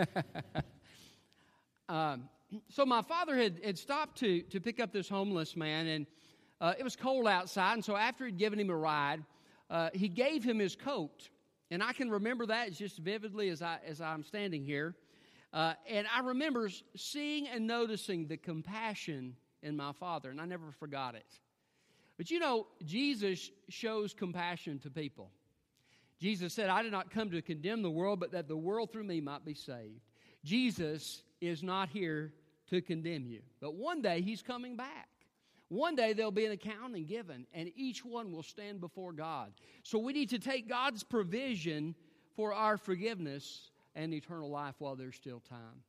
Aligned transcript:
um, 1.88 2.28
so 2.68 2.84
my 2.84 3.02
father 3.02 3.36
had, 3.36 3.60
had 3.64 3.78
stopped 3.78 4.18
to, 4.20 4.42
to 4.42 4.60
pick 4.60 4.80
up 4.80 4.92
this 4.92 5.08
homeless 5.08 5.56
man, 5.56 5.86
and 5.86 6.06
uh, 6.60 6.74
it 6.78 6.82
was 6.82 6.96
cold 6.96 7.26
outside. 7.26 7.74
And 7.74 7.84
so 7.84 7.96
after 7.96 8.26
he'd 8.26 8.38
given 8.38 8.58
him 8.58 8.70
a 8.70 8.76
ride, 8.76 9.22
uh, 9.68 9.90
he 9.94 10.08
gave 10.08 10.42
him 10.44 10.58
his 10.58 10.76
coat. 10.76 11.28
And 11.70 11.82
I 11.82 11.92
can 11.92 12.10
remember 12.10 12.46
that 12.46 12.72
just 12.72 12.98
vividly 12.98 13.48
as, 13.48 13.62
I, 13.62 13.78
as 13.86 14.00
I'm 14.00 14.24
standing 14.24 14.64
here. 14.64 14.94
Uh, 15.52 15.74
and 15.88 16.06
I 16.14 16.20
remember 16.20 16.70
seeing 16.96 17.48
and 17.48 17.66
noticing 17.66 18.26
the 18.26 18.36
compassion 18.36 19.36
in 19.62 19.76
my 19.76 19.92
father, 19.92 20.30
and 20.30 20.40
I 20.40 20.46
never 20.46 20.72
forgot 20.72 21.14
it. 21.14 21.26
But 22.16 22.30
you 22.30 22.38
know, 22.38 22.66
Jesus 22.84 23.50
shows 23.68 24.12
compassion 24.12 24.78
to 24.80 24.90
people. 24.90 25.30
Jesus 26.20 26.52
said, 26.52 26.68
I 26.68 26.82
did 26.82 26.92
not 26.92 27.10
come 27.10 27.30
to 27.30 27.40
condemn 27.40 27.82
the 27.82 27.90
world, 27.90 28.20
but 28.20 28.32
that 28.32 28.46
the 28.46 28.56
world 28.56 28.92
through 28.92 29.04
me 29.04 29.20
might 29.20 29.44
be 29.44 29.54
saved. 29.54 30.00
Jesus 30.44 31.22
is 31.40 31.62
not 31.62 31.88
here 31.88 32.32
to 32.68 32.80
condemn 32.80 33.26
you, 33.26 33.40
but 33.60 33.74
one 33.74 34.02
day 34.02 34.20
he's 34.20 34.42
coming 34.42 34.76
back. 34.76 35.08
One 35.68 35.94
day 35.94 36.12
there'll 36.12 36.32
be 36.32 36.46
an 36.46 36.52
accounting 36.52 37.06
given, 37.06 37.46
and 37.54 37.70
each 37.76 38.04
one 38.04 38.32
will 38.32 38.42
stand 38.42 38.80
before 38.80 39.12
God. 39.12 39.52
So 39.82 39.98
we 39.98 40.12
need 40.12 40.30
to 40.30 40.38
take 40.38 40.68
God's 40.68 41.04
provision 41.04 41.94
for 42.34 42.52
our 42.52 42.76
forgiveness 42.76 43.70
and 43.94 44.12
eternal 44.12 44.50
life 44.50 44.74
while 44.78 44.96
there's 44.96 45.16
still 45.16 45.40
time. 45.48 45.82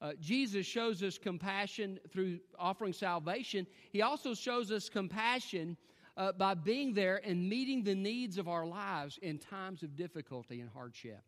Uh, 0.00 0.12
Jesus 0.20 0.64
shows 0.64 1.02
us 1.02 1.18
compassion 1.18 1.98
through 2.10 2.38
offering 2.58 2.92
salvation. 2.92 3.66
He 3.90 4.00
also 4.00 4.32
shows 4.32 4.70
us 4.70 4.88
compassion 4.88 5.76
uh, 6.18 6.32
by 6.32 6.52
being 6.52 6.92
there 6.92 7.20
and 7.24 7.48
meeting 7.48 7.84
the 7.84 7.94
needs 7.94 8.36
of 8.36 8.48
our 8.48 8.66
lives 8.66 9.18
in 9.22 9.38
times 9.38 9.84
of 9.84 9.96
difficulty 9.96 10.60
and 10.60 10.68
hardship. 10.68 11.22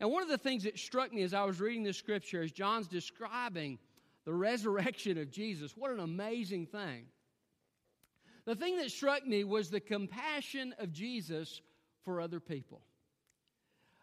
And 0.00 0.10
one 0.10 0.22
of 0.22 0.28
the 0.28 0.36
things 0.36 0.64
that 0.64 0.78
struck 0.78 1.12
me 1.12 1.22
as 1.22 1.32
I 1.32 1.44
was 1.44 1.60
reading 1.60 1.84
this 1.84 1.96
scripture, 1.96 2.42
as 2.42 2.50
John's 2.50 2.88
describing 2.88 3.78
the 4.24 4.34
resurrection 4.34 5.16
of 5.18 5.30
Jesus, 5.30 5.76
what 5.76 5.92
an 5.92 6.00
amazing 6.00 6.66
thing. 6.66 7.06
The 8.44 8.56
thing 8.56 8.76
that 8.78 8.90
struck 8.90 9.26
me 9.26 9.44
was 9.44 9.70
the 9.70 9.80
compassion 9.80 10.74
of 10.78 10.92
Jesus 10.92 11.62
for 12.04 12.20
other 12.20 12.40
people. 12.40 12.82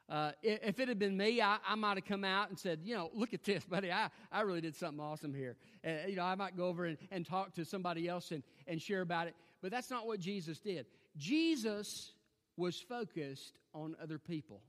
Uh, 0.08 0.32
if 0.44 0.80
it 0.80 0.88
had 0.88 1.00
been 1.00 1.18
me, 1.18 1.42
I, 1.42 1.58
I 1.68 1.74
might 1.74 1.98
have 1.98 2.06
come 2.06 2.24
out 2.24 2.50
and 2.50 2.60
said, 2.60 2.80
you 2.84 2.96
know, 2.96 3.10
look 3.14 3.34
at 3.34 3.44
this, 3.44 3.66
buddy. 3.70 3.92
I, 3.92 4.10
I 4.32 4.42
really 4.42 4.62
did 4.62 4.76
something 4.76 5.00
awesome 5.00 5.34
here. 5.34 5.56
Uh, 5.86 6.08
you 6.08 6.16
know, 6.16 6.24
I 6.24 6.36
might 6.36 6.56
go 6.56 6.68
over 6.68 6.86
and, 6.86 6.98
and 7.12 7.26
talk 7.26 7.56
to 7.56 7.66
somebody 7.66 8.08
else 8.08 8.32
and, 8.32 8.44
and 8.68 8.80
share 8.80 9.02
about 9.02 9.28
it. 9.28 9.36
But 9.66 9.72
that's 9.72 9.90
not 9.90 10.06
what 10.06 10.20
Jesus 10.20 10.60
did. 10.60 10.86
Jesus 11.18 12.12
was 12.56 12.80
focused 12.80 13.58
on 13.74 13.96
other 14.00 14.20
people. 14.20 14.62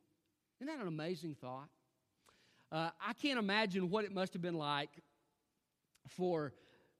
Isn't 0.58 0.74
that 0.74 0.80
an 0.80 0.88
amazing 0.88 1.36
thought? 1.38 1.68
Uh, 2.72 2.88
I 2.98 3.12
can't 3.12 3.38
imagine 3.38 3.90
what 3.90 4.06
it 4.06 4.14
must 4.14 4.32
have 4.32 4.40
been 4.40 4.56
like 4.56 4.88
for 6.08 6.54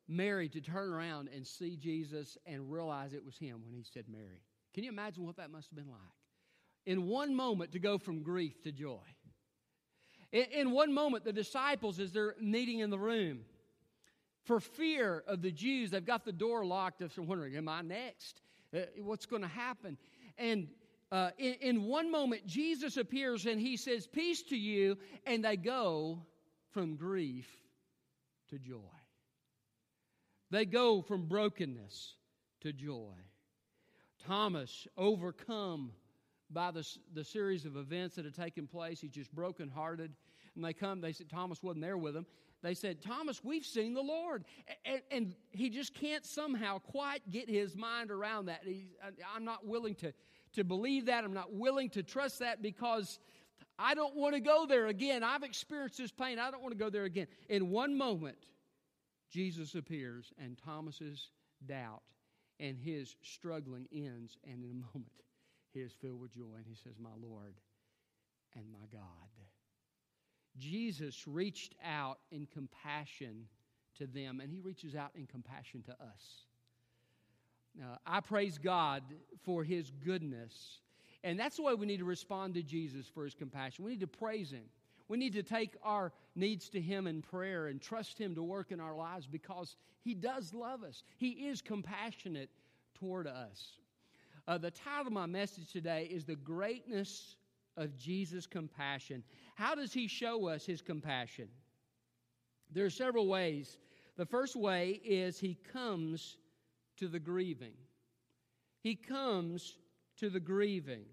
Mary 0.06 0.50
to 0.50 0.60
turn 0.60 0.92
around 0.92 1.30
and 1.34 1.46
see 1.46 1.78
Jesus 1.78 2.36
and 2.44 2.70
realize 2.70 3.14
it 3.14 3.24
was 3.24 3.38
him 3.38 3.62
when 3.64 3.72
he 3.72 3.82
said 3.82 4.04
Mary. 4.12 4.42
Can 4.74 4.84
you 4.84 4.90
imagine 4.90 5.24
what 5.24 5.38
that 5.38 5.50
must 5.50 5.70
have 5.70 5.76
been 5.78 5.90
like? 5.90 5.98
In 6.84 7.06
one 7.06 7.34
moment, 7.34 7.72
to 7.72 7.78
go 7.78 7.96
from 7.96 8.22
grief 8.22 8.62
to 8.64 8.72
joy. 8.72 9.00
In, 10.32 10.44
in 10.52 10.70
one 10.70 10.92
moment, 10.92 11.24
the 11.24 11.32
disciples, 11.32 11.98
as 11.98 12.12
they're 12.12 12.34
meeting 12.38 12.80
in 12.80 12.90
the 12.90 12.98
room, 12.98 13.46
for 14.46 14.60
fear 14.60 15.22
of 15.26 15.42
the 15.42 15.50
Jews, 15.50 15.90
they've 15.90 16.04
got 16.04 16.24
the 16.24 16.32
door 16.32 16.64
locked. 16.64 17.00
They're 17.00 17.08
wondering, 17.18 17.56
Am 17.56 17.68
I 17.68 17.82
next? 17.82 18.40
Uh, 18.74 18.80
what's 19.02 19.26
going 19.26 19.42
to 19.42 19.48
happen? 19.48 19.98
And 20.38 20.68
uh, 21.12 21.30
in, 21.38 21.54
in 21.60 21.82
one 21.84 22.10
moment, 22.10 22.46
Jesus 22.46 22.96
appears 22.96 23.46
and 23.46 23.60
he 23.60 23.76
says, 23.76 24.06
Peace 24.06 24.42
to 24.44 24.56
you, 24.56 24.96
and 25.26 25.44
they 25.44 25.56
go 25.56 26.22
from 26.70 26.96
grief 26.96 27.48
to 28.50 28.58
joy. 28.58 28.78
They 30.50 30.64
go 30.64 31.02
from 31.02 31.26
brokenness 31.26 32.14
to 32.60 32.72
joy. 32.72 33.14
Thomas, 34.26 34.86
overcome 34.96 35.92
by 36.50 36.70
the, 36.70 36.86
the 37.12 37.24
series 37.24 37.64
of 37.64 37.76
events 37.76 38.16
that 38.16 38.24
had 38.24 38.34
taken 38.34 38.66
place, 38.66 39.00
he's 39.00 39.10
just 39.10 39.34
brokenhearted. 39.34 40.12
And 40.56 40.64
they 40.64 40.72
come, 40.72 41.00
they 41.00 41.12
said, 41.12 41.28
Thomas 41.28 41.62
wasn't 41.62 41.82
there 41.82 41.98
with 41.98 42.14
them. 42.14 42.26
They 42.62 42.74
said, 42.74 43.02
Thomas, 43.02 43.44
we've 43.44 43.64
seen 43.64 43.94
the 43.94 44.02
Lord. 44.02 44.44
And, 44.84 45.02
and 45.10 45.34
he 45.50 45.70
just 45.70 45.94
can't 45.94 46.24
somehow 46.24 46.78
quite 46.78 47.28
get 47.30 47.48
his 47.48 47.76
mind 47.76 48.10
around 48.10 48.46
that. 48.46 48.62
He, 48.64 48.88
I'm 49.34 49.44
not 49.44 49.66
willing 49.66 49.94
to, 49.96 50.12
to 50.54 50.64
believe 50.64 51.06
that. 51.06 51.22
I'm 51.22 51.34
not 51.34 51.52
willing 51.52 51.90
to 51.90 52.02
trust 52.02 52.40
that 52.40 52.62
because 52.62 53.20
I 53.78 53.94
don't 53.94 54.16
want 54.16 54.34
to 54.34 54.40
go 54.40 54.66
there 54.66 54.86
again. 54.86 55.22
I've 55.22 55.42
experienced 55.42 55.98
this 55.98 56.10
pain. 56.10 56.38
I 56.38 56.50
don't 56.50 56.62
want 56.62 56.72
to 56.72 56.82
go 56.82 56.90
there 56.90 57.04
again. 57.04 57.26
In 57.48 57.70
one 57.70 57.96
moment, 57.96 58.38
Jesus 59.30 59.74
appears, 59.74 60.32
and 60.38 60.56
Thomas's 60.56 61.30
doubt 61.66 62.02
and 62.58 62.78
his 62.78 63.16
struggling 63.22 63.86
ends, 63.92 64.38
and 64.44 64.64
in 64.64 64.70
a 64.70 64.96
moment, 64.96 65.12
he 65.72 65.80
is 65.80 65.92
filled 66.00 66.20
with 66.20 66.32
joy, 66.32 66.54
and 66.56 66.64
he 66.66 66.74
says, 66.74 66.94
My 66.98 67.10
Lord 67.20 67.54
and 68.54 68.64
my 68.72 68.86
God. 68.90 69.35
Jesus 70.58 71.26
reached 71.26 71.74
out 71.84 72.18
in 72.30 72.46
compassion 72.46 73.46
to 73.98 74.06
them, 74.06 74.40
and 74.40 74.50
he 74.50 74.60
reaches 74.60 74.94
out 74.94 75.10
in 75.14 75.26
compassion 75.26 75.82
to 75.82 75.92
us. 75.92 76.46
Uh, 77.80 77.96
I 78.06 78.20
praise 78.20 78.58
God 78.58 79.02
for 79.44 79.64
his 79.64 79.90
goodness. 80.04 80.80
And 81.24 81.38
that's 81.38 81.56
the 81.56 81.62
way 81.62 81.74
we 81.74 81.86
need 81.86 81.98
to 81.98 82.04
respond 82.04 82.54
to 82.54 82.62
Jesus 82.62 83.06
for 83.06 83.24
his 83.24 83.34
compassion. 83.34 83.84
We 83.84 83.92
need 83.92 84.00
to 84.00 84.06
praise 84.06 84.50
him. 84.50 84.64
We 85.08 85.18
need 85.18 85.34
to 85.34 85.42
take 85.42 85.76
our 85.82 86.12
needs 86.34 86.68
to 86.70 86.80
Him 86.80 87.06
in 87.06 87.22
prayer 87.22 87.68
and 87.68 87.80
trust 87.80 88.18
Him 88.18 88.34
to 88.34 88.42
work 88.42 88.72
in 88.72 88.80
our 88.80 88.94
lives 88.94 89.26
because 89.26 89.76
He 90.02 90.14
does 90.14 90.52
love 90.52 90.82
us. 90.82 91.02
He 91.16 91.30
is 91.48 91.62
compassionate 91.62 92.50
toward 92.94 93.26
us. 93.26 93.78
Uh, 94.48 94.58
the 94.58 94.70
title 94.70 95.08
of 95.08 95.12
my 95.12 95.26
message 95.26 95.72
today 95.72 96.08
is 96.10 96.24
The 96.24 96.36
Greatness 96.36 97.36
of 97.76 97.96
Jesus' 97.96 98.46
Compassion. 98.46 99.22
How 99.54 99.74
does 99.74 99.92
He 99.92 100.08
show 100.08 100.48
us 100.48 100.64
His 100.64 100.82
compassion? 100.82 101.48
There 102.72 102.84
are 102.84 102.90
several 102.90 103.26
ways. 103.26 103.78
The 104.16 104.26
first 104.26 104.56
way 104.56 105.00
is 105.04 105.38
He 105.38 105.58
comes 105.72 106.36
to 106.98 107.08
the 107.08 107.20
grieving. 107.20 107.74
He 108.82 108.94
comes 108.94 109.76
to 110.18 110.30
the 110.30 110.40
grieving. 110.40 111.04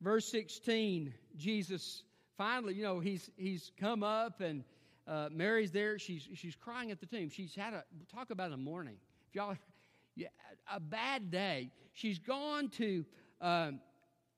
Verse 0.00 0.30
16, 0.30 1.12
Jesus 1.36 2.02
finally, 2.36 2.74
you 2.74 2.82
know, 2.82 3.00
he's, 3.00 3.30
he's 3.36 3.72
come 3.78 4.02
up 4.02 4.40
and 4.40 4.62
uh, 5.06 5.28
Mary's 5.32 5.70
there. 5.70 5.98
She's, 5.98 6.28
she's 6.34 6.54
crying 6.54 6.90
at 6.90 7.00
the 7.00 7.06
tomb. 7.06 7.30
She's 7.30 7.54
had 7.54 7.74
a, 7.74 7.84
talk 8.14 8.30
about 8.30 8.52
a 8.52 8.56
morning. 8.56 8.96
If 9.28 9.34
y'all, 9.34 9.56
yeah, 10.14 10.28
a 10.72 10.80
bad 10.80 11.30
day. 11.30 11.70
She's 11.92 12.18
gone 12.18 12.68
to 12.70 13.04
um, 13.40 13.80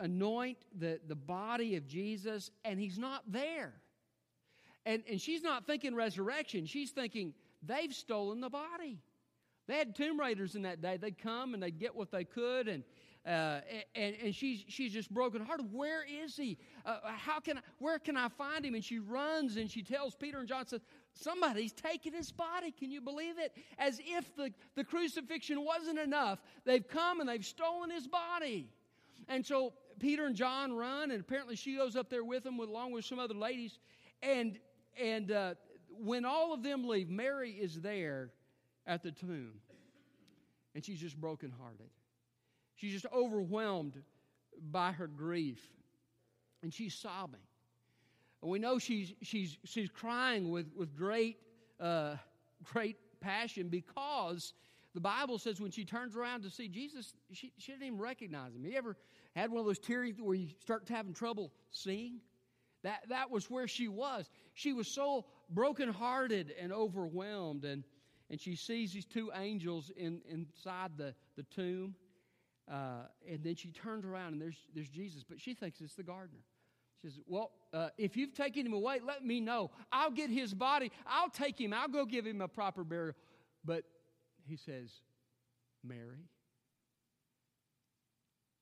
anoint 0.01 0.59
the, 0.79 1.01
the 1.07 1.15
body 1.15 1.77
of 1.77 1.87
Jesus 1.87 2.51
and 2.65 2.79
he's 2.79 2.99
not 2.99 3.23
there. 3.27 3.73
And, 4.87 5.03
and 5.09 5.21
she's 5.21 5.43
not 5.43 5.67
thinking 5.67 5.95
resurrection. 5.95 6.67
She's 6.67 6.91
thinking 6.91 7.35
they've 7.63 7.93
stolen 7.93 8.41
the 8.41 8.51
body. 8.51 8.99
They 9.67 9.75
had 9.75 9.95
tomb 9.95 10.19
raiders 10.19 10.55
in 10.55 10.63
that 10.63 10.81
day. 10.81 10.97
They'd 10.97 11.19
come 11.19 11.53
and 11.53 11.63
they'd 11.63 11.79
get 11.79 11.95
what 11.95 12.11
they 12.11 12.25
could, 12.25 12.69
and 12.69 12.83
uh, 13.29 13.61
and, 13.95 14.17
and 14.25 14.35
she's, 14.35 14.65
she's 14.69 14.91
just 14.91 15.13
broken 15.13 15.45
hearted. 15.45 15.71
Where 15.71 16.03
is 16.03 16.35
he? 16.35 16.57
Uh, 16.87 16.97
how 17.05 17.41
can 17.41 17.59
I, 17.59 17.61
where 17.79 17.99
can 17.99 18.17
I 18.17 18.29
find 18.29 18.65
him? 18.65 18.75
And 18.75 18.83
she 18.83 19.01
runs 19.01 19.57
and 19.57 19.71
she 19.71 19.83
tells 19.83 20.15
Peter 20.15 20.39
and 20.39 20.49
John, 20.49 20.67
says, 20.67 20.81
Somebody's 21.13 21.73
taken 21.73 22.15
his 22.15 22.33
body. 22.33 22.71
Can 22.71 22.91
you 22.91 23.03
believe 23.03 23.39
it? 23.39 23.53
As 23.77 24.01
if 24.03 24.35
the, 24.35 24.51
the 24.77 24.85
crucifixion 24.85 25.63
wasn't 25.63 25.99
enough. 25.99 26.39
They've 26.65 26.87
come 26.87 27.21
and 27.21 27.29
they've 27.29 27.45
stolen 27.45 27.91
his 27.91 28.07
body. 28.07 28.71
And 29.29 29.45
so 29.45 29.75
Peter 29.99 30.27
and 30.27 30.35
John 30.35 30.73
run, 30.73 31.11
and 31.11 31.21
apparently 31.21 31.57
she 31.57 31.77
goes 31.77 31.97
up 31.97 32.09
there 32.11 32.25
with 32.25 32.45
them, 32.45 32.59
along 32.59 32.93
with 32.93 33.05
some 33.05 33.19
other 33.19 33.35
ladies. 33.35 33.79
And, 34.23 34.59
and 35.01 35.31
uh, 35.31 35.55
when 36.03 36.25
all 36.25 36.53
of 36.53 36.63
them 36.63 36.87
leave, 36.87 37.09
Mary 37.09 37.53
is 37.53 37.81
there 37.81 38.31
at 38.87 39.03
the 39.03 39.13
tomb. 39.13 39.53
And 40.75 40.85
she's 40.85 41.01
just 41.01 41.21
brokenhearted. 41.21 41.91
She's 42.77 42.93
just 42.93 43.07
overwhelmed 43.13 44.01
by 44.71 44.93
her 44.93 45.07
grief. 45.07 45.61
And 46.63 46.73
she's 46.73 46.95
sobbing. 46.95 47.41
And 48.43 48.51
we 48.51 48.59
know 48.59 48.79
she's, 48.79 49.13
she's, 49.23 49.59
she's 49.65 49.89
crying 49.89 50.51
with, 50.51 50.67
with 50.77 50.97
great, 50.97 51.39
uh, 51.81 52.17
great 52.65 52.97
passion 53.21 53.69
because 53.69 54.53
the 54.99 55.03
Bible 55.03 55.39
says 55.39 55.61
when 55.61 55.71
she 55.71 55.85
turns 55.85 56.17
around 56.17 56.43
to 56.43 56.51
see 56.51 56.67
Jesus, 56.67 57.15
she, 57.31 57.53
she 57.57 57.71
didn't 57.71 57.87
even 57.87 57.99
recognize 58.01 58.53
him. 58.53 58.65
You 58.65 58.77
ever 58.77 58.97
had 59.37 59.49
one 59.49 59.61
of 59.61 59.67
those 59.67 59.79
tears 59.79 60.15
where 60.19 60.35
you 60.35 60.49
start 60.61 60.89
having 60.89 61.15
trouble 61.15 61.53
seeing? 61.71 62.19
That, 62.83 63.05
that 63.09 63.31
was 63.31 63.49
where 63.49 63.69
she 63.69 63.87
was. 63.87 64.29
She 64.55 64.73
was 64.73 64.89
so 64.89 65.27
brokenhearted 65.51 66.53
and 66.61 66.73
overwhelmed. 66.73 67.65
And, 67.65 67.85
and 68.29 68.41
she 68.41 68.57
sees 68.57 68.93
these 68.93 69.05
two 69.05 69.31
angels 69.37 69.93
in, 69.97 70.21
inside 70.29 70.91
the, 70.97 71.15
the 71.37 71.45
tomb. 71.45 71.95
Uh, 72.69 73.03
and 73.31 73.45
then 73.45 73.55
she 73.55 73.71
turns 73.71 74.05
around 74.05 74.33
and 74.33 74.43
there's, 74.43 74.67
there's 74.75 74.89
Jesus, 74.89 75.23
but 75.23 75.41
she 75.41 75.55
thinks 75.55 75.81
it's 75.81 75.95
the 75.95 76.03
gardener. 76.03 76.43
She 77.03 77.07
says, 77.07 77.21
Well, 77.29 77.53
uh, 77.73 77.91
if 77.99 78.17
you've 78.17 78.35
taken 78.35 78.67
him 78.67 78.73
away, 78.73 78.99
let 79.07 79.25
me 79.25 79.41
know. 79.41 79.71
I'll 79.93 80.11
get 80.11 80.29
his 80.29 80.53
body. 80.55 80.91
I'll 81.07 81.31
take 81.31 81.61
him. 81.61 81.73
I'll 81.73 81.87
go 81.87 82.05
give 82.05 82.27
him 82.27 82.41
a 82.41 82.49
proper 82.49 82.83
burial. 82.83 83.15
But 83.65 83.85
he 84.49 84.57
says, 84.57 84.91
Mary. 85.85 86.29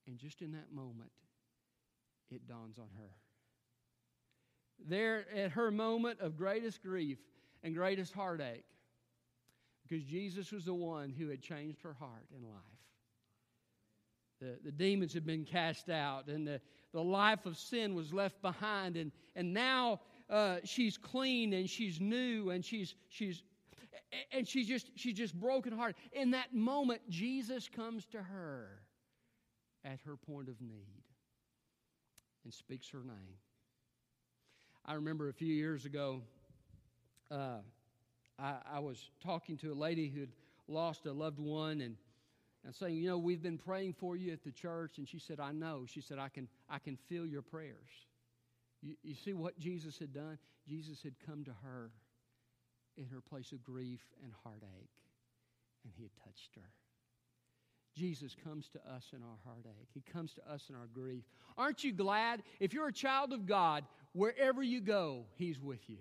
And 0.07 0.19
just 0.19 0.43
in 0.43 0.53
that 0.53 0.73
moment, 0.73 1.11
it 2.31 2.47
dawns 2.49 2.79
on 2.79 2.89
her. 2.99 3.11
There, 4.89 5.25
at 5.35 5.53
her 5.53 5.71
moment 5.71 6.21
of 6.21 6.37
greatest 6.37 6.83
grief 6.83 7.19
and 7.63 7.75
greatest 7.75 8.13
heartache, 8.13 8.65
because 9.89 10.05
Jesus 10.05 10.53
was 10.53 10.65
the 10.65 10.75
one 10.75 11.15
who 11.17 11.29
had 11.29 11.41
changed 11.41 11.81
her 11.83 11.95
heart 11.95 12.27
and 12.35 12.45
life. 12.45 12.53
The, 14.41 14.59
the 14.65 14.73
demons 14.73 15.15
had 15.15 15.25
been 15.25 15.45
cast 15.45 15.89
out, 15.89 16.27
and 16.27 16.47
the, 16.47 16.61
the 16.93 17.03
life 17.03 17.47
of 17.47 17.57
sin 17.57 17.95
was 17.95 18.13
left 18.13 18.43
behind, 18.43 18.97
and, 18.97 19.13
and 19.35 19.55
now 19.55 20.01
uh, 20.29 20.57
she's 20.65 20.99
clean 20.99 21.53
and 21.53 21.69
she's 21.69 22.01
new 22.01 22.51
and 22.51 22.65
she's, 22.65 22.95
she's 23.09 23.43
and 24.33 24.47
she's 24.47 24.67
just 24.67 24.91
she's 24.97 25.15
just 25.15 25.35
broken 25.35 25.73
heart. 25.73 25.97
In 26.13 26.33
that 26.33 26.55
moment, 26.55 27.03
Jesus 27.09 27.69
comes 27.69 28.07
to 28.07 28.23
her 28.23 28.83
at 29.85 30.01
her 30.05 30.17
point 30.17 30.49
of 30.49 30.61
need 30.61 31.03
and 32.45 32.53
speaks 32.53 32.89
her 32.91 33.03
name. 33.03 33.37
I 34.85 34.95
remember 34.95 35.29
a 35.29 35.33
few 35.33 35.53
years 35.53 35.85
ago, 35.85 36.23
uh, 37.31 37.59
I, 38.39 38.55
I, 38.75 38.79
was 38.79 39.11
talking 39.21 39.57
to 39.59 39.73
a 39.73 39.75
lady 39.75 40.09
who 40.09 40.21
had 40.21 40.29
lost 40.69 41.07
a 41.07 41.13
loved 41.13 41.41
one 41.41 41.81
and, 41.81 41.97
and 42.65 42.75
saying, 42.75 42.95
you 42.95 43.09
know, 43.09 43.19
we've 43.19 43.43
been 43.43 43.59
praying 43.59 43.95
for 43.95 44.17
you 44.17 44.33
at 44.33 44.45
the 44.45 44.53
church. 44.53 44.99
And 44.99 45.09
she 45.09 45.19
said, 45.19 45.41
I 45.41 45.51
know. 45.51 45.87
She 45.89 46.01
said, 46.01 46.19
I 46.21 46.29
can, 46.29 46.47
I 46.71 46.79
can 46.79 46.97
feel 47.09 47.27
your 47.27 47.43
prayers. 47.43 47.75
You, 48.81 48.95
you 49.03 49.15
see 49.17 49.33
what 49.33 49.59
Jesus 49.59 49.99
had 49.99 50.13
done? 50.13 50.39
Jesus 50.69 51.03
had 51.03 51.15
come 51.27 51.45
to 51.45 51.53
her 51.65 51.91
in 52.97 53.07
her 53.07 53.21
place 53.21 53.53
of 53.53 53.63
grief 53.63 54.01
and 54.23 54.33
heartache, 54.43 54.91
and 55.85 55.93
he 55.97 56.03
had 56.03 56.13
touched 56.25 56.55
her. 56.55 56.71
Jesus 57.97 58.37
comes 58.45 58.69
to 58.69 58.79
us 58.95 59.07
in 59.15 59.23
our 59.23 59.39
heartache. 59.45 59.89
He 59.95 60.03
comes 60.03 60.35
to 60.35 60.53
us 60.53 60.65
in 60.69 60.75
our 60.75 60.89
grief. 60.93 61.25
Aren't 61.57 61.83
you 61.83 61.93
glad? 61.93 62.43
If 62.61 62.75
you're 62.75 62.89
a 62.89 62.93
child 62.93 63.33
of 63.33 63.47
God, 63.47 63.85
wherever 64.13 64.63
you 64.63 64.81
go, 64.81 65.25
He's 65.37 65.59
with 65.59 65.89
you. 65.89 65.97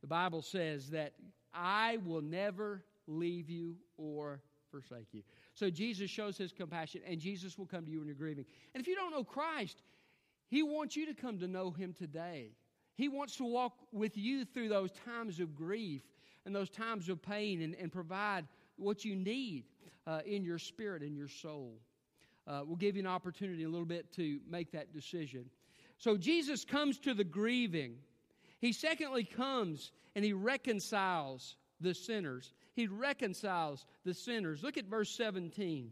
The 0.00 0.08
Bible 0.08 0.42
says 0.42 0.90
that 0.90 1.12
I 1.54 1.98
will 2.04 2.20
never 2.20 2.82
leave 3.06 3.48
you 3.48 3.76
or 3.96 4.40
forsake 4.72 5.06
you. 5.12 5.22
So 5.54 5.70
Jesus 5.70 6.10
shows 6.10 6.36
His 6.36 6.52
compassion, 6.52 7.02
and 7.06 7.20
Jesus 7.20 7.56
will 7.56 7.66
come 7.66 7.84
to 7.84 7.90
you 7.90 7.98
when 7.98 8.08
you're 8.08 8.16
grieving. 8.16 8.46
And 8.74 8.80
if 8.80 8.88
you 8.88 8.96
don't 8.96 9.12
know 9.12 9.22
Christ, 9.22 9.82
He 10.48 10.64
wants 10.64 10.96
you 10.96 11.06
to 11.06 11.14
come 11.14 11.38
to 11.38 11.46
know 11.46 11.70
Him 11.70 11.92
today. 11.92 12.50
He 13.02 13.08
wants 13.08 13.34
to 13.38 13.44
walk 13.44 13.72
with 13.90 14.16
you 14.16 14.44
through 14.44 14.68
those 14.68 14.92
times 15.04 15.40
of 15.40 15.56
grief 15.56 16.02
and 16.46 16.54
those 16.54 16.70
times 16.70 17.08
of 17.08 17.20
pain 17.20 17.60
and, 17.60 17.74
and 17.74 17.90
provide 17.90 18.46
what 18.76 19.04
you 19.04 19.16
need 19.16 19.64
uh, 20.06 20.20
in 20.24 20.44
your 20.44 20.60
spirit 20.60 21.02
and 21.02 21.16
your 21.16 21.26
soul. 21.26 21.80
Uh, 22.46 22.62
we'll 22.64 22.76
give 22.76 22.94
you 22.94 23.02
an 23.02 23.08
opportunity 23.08 23.64
a 23.64 23.68
little 23.68 23.86
bit 23.86 24.12
to 24.12 24.38
make 24.48 24.70
that 24.70 24.92
decision. 24.92 25.46
So 25.98 26.16
Jesus 26.16 26.64
comes 26.64 26.96
to 27.00 27.12
the 27.12 27.24
grieving. 27.24 27.96
He 28.60 28.72
secondly 28.72 29.24
comes 29.24 29.90
and 30.14 30.24
he 30.24 30.32
reconciles 30.32 31.56
the 31.80 31.94
sinners. 31.94 32.52
He 32.74 32.86
reconciles 32.86 33.84
the 34.04 34.14
sinners. 34.14 34.62
Look 34.62 34.76
at 34.76 34.84
verse 34.84 35.10
17. 35.10 35.90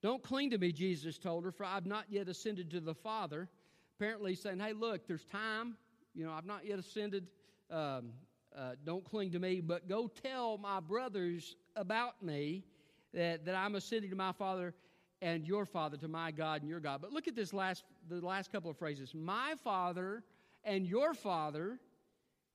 Don't 0.00 0.22
cling 0.22 0.52
to 0.52 0.58
me, 0.58 0.72
Jesus 0.72 1.18
told 1.18 1.44
her, 1.44 1.52
for 1.52 1.66
I've 1.66 1.84
not 1.84 2.06
yet 2.08 2.30
ascended 2.30 2.70
to 2.70 2.80
the 2.80 2.94
Father. 2.94 3.50
Apparently, 3.98 4.36
saying, 4.36 4.60
Hey, 4.60 4.74
look, 4.74 5.08
there's 5.08 5.24
time. 5.24 5.76
You 6.14 6.24
know, 6.24 6.32
I've 6.32 6.46
not 6.46 6.64
yet 6.64 6.78
ascended. 6.78 7.26
Um, 7.68 8.10
uh, 8.56 8.72
don't 8.84 9.04
cling 9.04 9.32
to 9.32 9.40
me, 9.40 9.60
but 9.60 9.88
go 9.88 10.08
tell 10.22 10.56
my 10.56 10.78
brothers 10.78 11.56
about 11.74 12.22
me 12.22 12.64
that, 13.12 13.44
that 13.44 13.56
I'm 13.56 13.74
ascending 13.74 14.10
to 14.10 14.16
my 14.16 14.32
Father 14.32 14.72
and 15.20 15.44
your 15.44 15.66
Father, 15.66 15.96
to 15.96 16.06
my 16.06 16.30
God 16.30 16.60
and 16.62 16.70
your 16.70 16.78
God. 16.78 17.00
But 17.00 17.12
look 17.12 17.26
at 17.26 17.34
this 17.34 17.52
last, 17.52 17.82
the 18.08 18.24
last 18.24 18.52
couple 18.52 18.70
of 18.70 18.78
phrases 18.78 19.14
my 19.14 19.54
Father 19.64 20.22
and 20.62 20.86
your 20.86 21.12
Father, 21.12 21.80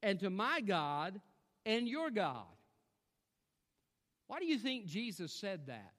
and 0.02 0.20
to 0.22 0.30
my 0.30 0.62
God 0.62 1.20
and 1.66 1.88
your 1.88 2.10
God. 2.10 2.46
Why 4.28 4.40
do 4.40 4.46
you 4.46 4.58
think 4.58 4.86
Jesus 4.86 5.34
said 5.34 5.68
that? 5.68 5.94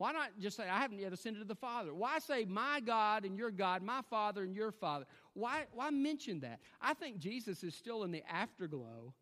Why 0.00 0.12
not 0.12 0.30
just 0.40 0.56
say, 0.56 0.66
I 0.66 0.78
haven't 0.78 0.98
yet 0.98 1.12
ascended 1.12 1.40
to 1.40 1.44
the 1.44 1.54
Father? 1.54 1.92
Why 1.92 2.20
say, 2.20 2.46
my 2.46 2.80
God 2.80 3.26
and 3.26 3.36
your 3.36 3.50
God, 3.50 3.82
my 3.82 4.00
Father 4.08 4.42
and 4.42 4.56
your 4.56 4.72
Father? 4.72 5.04
Why, 5.34 5.66
why 5.74 5.90
mention 5.90 6.40
that? 6.40 6.60
I 6.80 6.94
think 6.94 7.18
Jesus 7.18 7.62
is 7.62 7.74
still 7.74 8.02
in 8.04 8.10
the 8.10 8.22
afterglow 8.26 9.12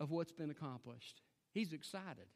of 0.00 0.10
what's 0.10 0.32
been 0.32 0.50
accomplished. 0.50 1.22
He's 1.52 1.72
excited. 1.72 2.26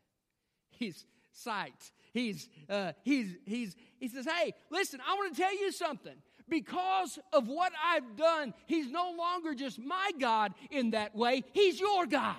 He's 0.70 1.04
psyched. 1.36 1.90
He's, 2.12 2.48
uh, 2.68 2.92
he's, 3.02 3.34
he's, 3.44 3.74
he 3.98 4.06
says, 4.06 4.24
Hey, 4.24 4.54
listen, 4.70 5.00
I 5.04 5.14
want 5.14 5.34
to 5.34 5.42
tell 5.42 5.52
you 5.52 5.72
something. 5.72 6.14
Because 6.48 7.18
of 7.32 7.48
what 7.48 7.72
I've 7.84 8.14
done, 8.14 8.54
He's 8.66 8.88
no 8.88 9.16
longer 9.18 9.52
just 9.52 9.80
my 9.80 10.12
God 10.20 10.54
in 10.70 10.90
that 10.90 11.16
way, 11.16 11.42
He's 11.52 11.80
your 11.80 12.06
God. 12.06 12.36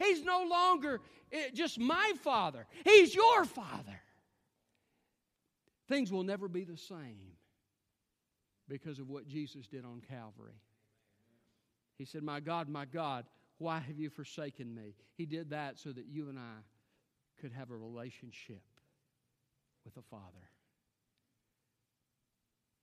He's 0.00 0.22
no 0.22 0.46
longer 0.48 1.00
eh, 1.32 1.48
just 1.52 1.80
my 1.80 2.12
Father, 2.22 2.64
He's 2.84 3.12
your 3.12 3.44
Father. 3.44 4.02
Things 5.88 6.12
will 6.12 6.24
never 6.24 6.48
be 6.48 6.64
the 6.64 6.76
same 6.76 7.36
because 8.68 8.98
of 8.98 9.08
what 9.08 9.26
Jesus 9.26 9.66
did 9.66 9.84
on 9.84 10.02
Calvary. 10.08 10.60
He 11.96 12.04
said, 12.04 12.22
My 12.22 12.40
God, 12.40 12.68
my 12.68 12.84
God, 12.84 13.24
why 13.58 13.78
have 13.78 13.98
you 13.98 14.10
forsaken 14.10 14.74
me? 14.74 14.94
He 15.16 15.26
did 15.26 15.50
that 15.50 15.78
so 15.78 15.92
that 15.92 16.06
you 16.06 16.28
and 16.28 16.38
I 16.38 16.58
could 17.40 17.52
have 17.52 17.70
a 17.70 17.76
relationship 17.76 18.62
with 19.84 19.94
the 19.94 20.02
Father. 20.02 20.22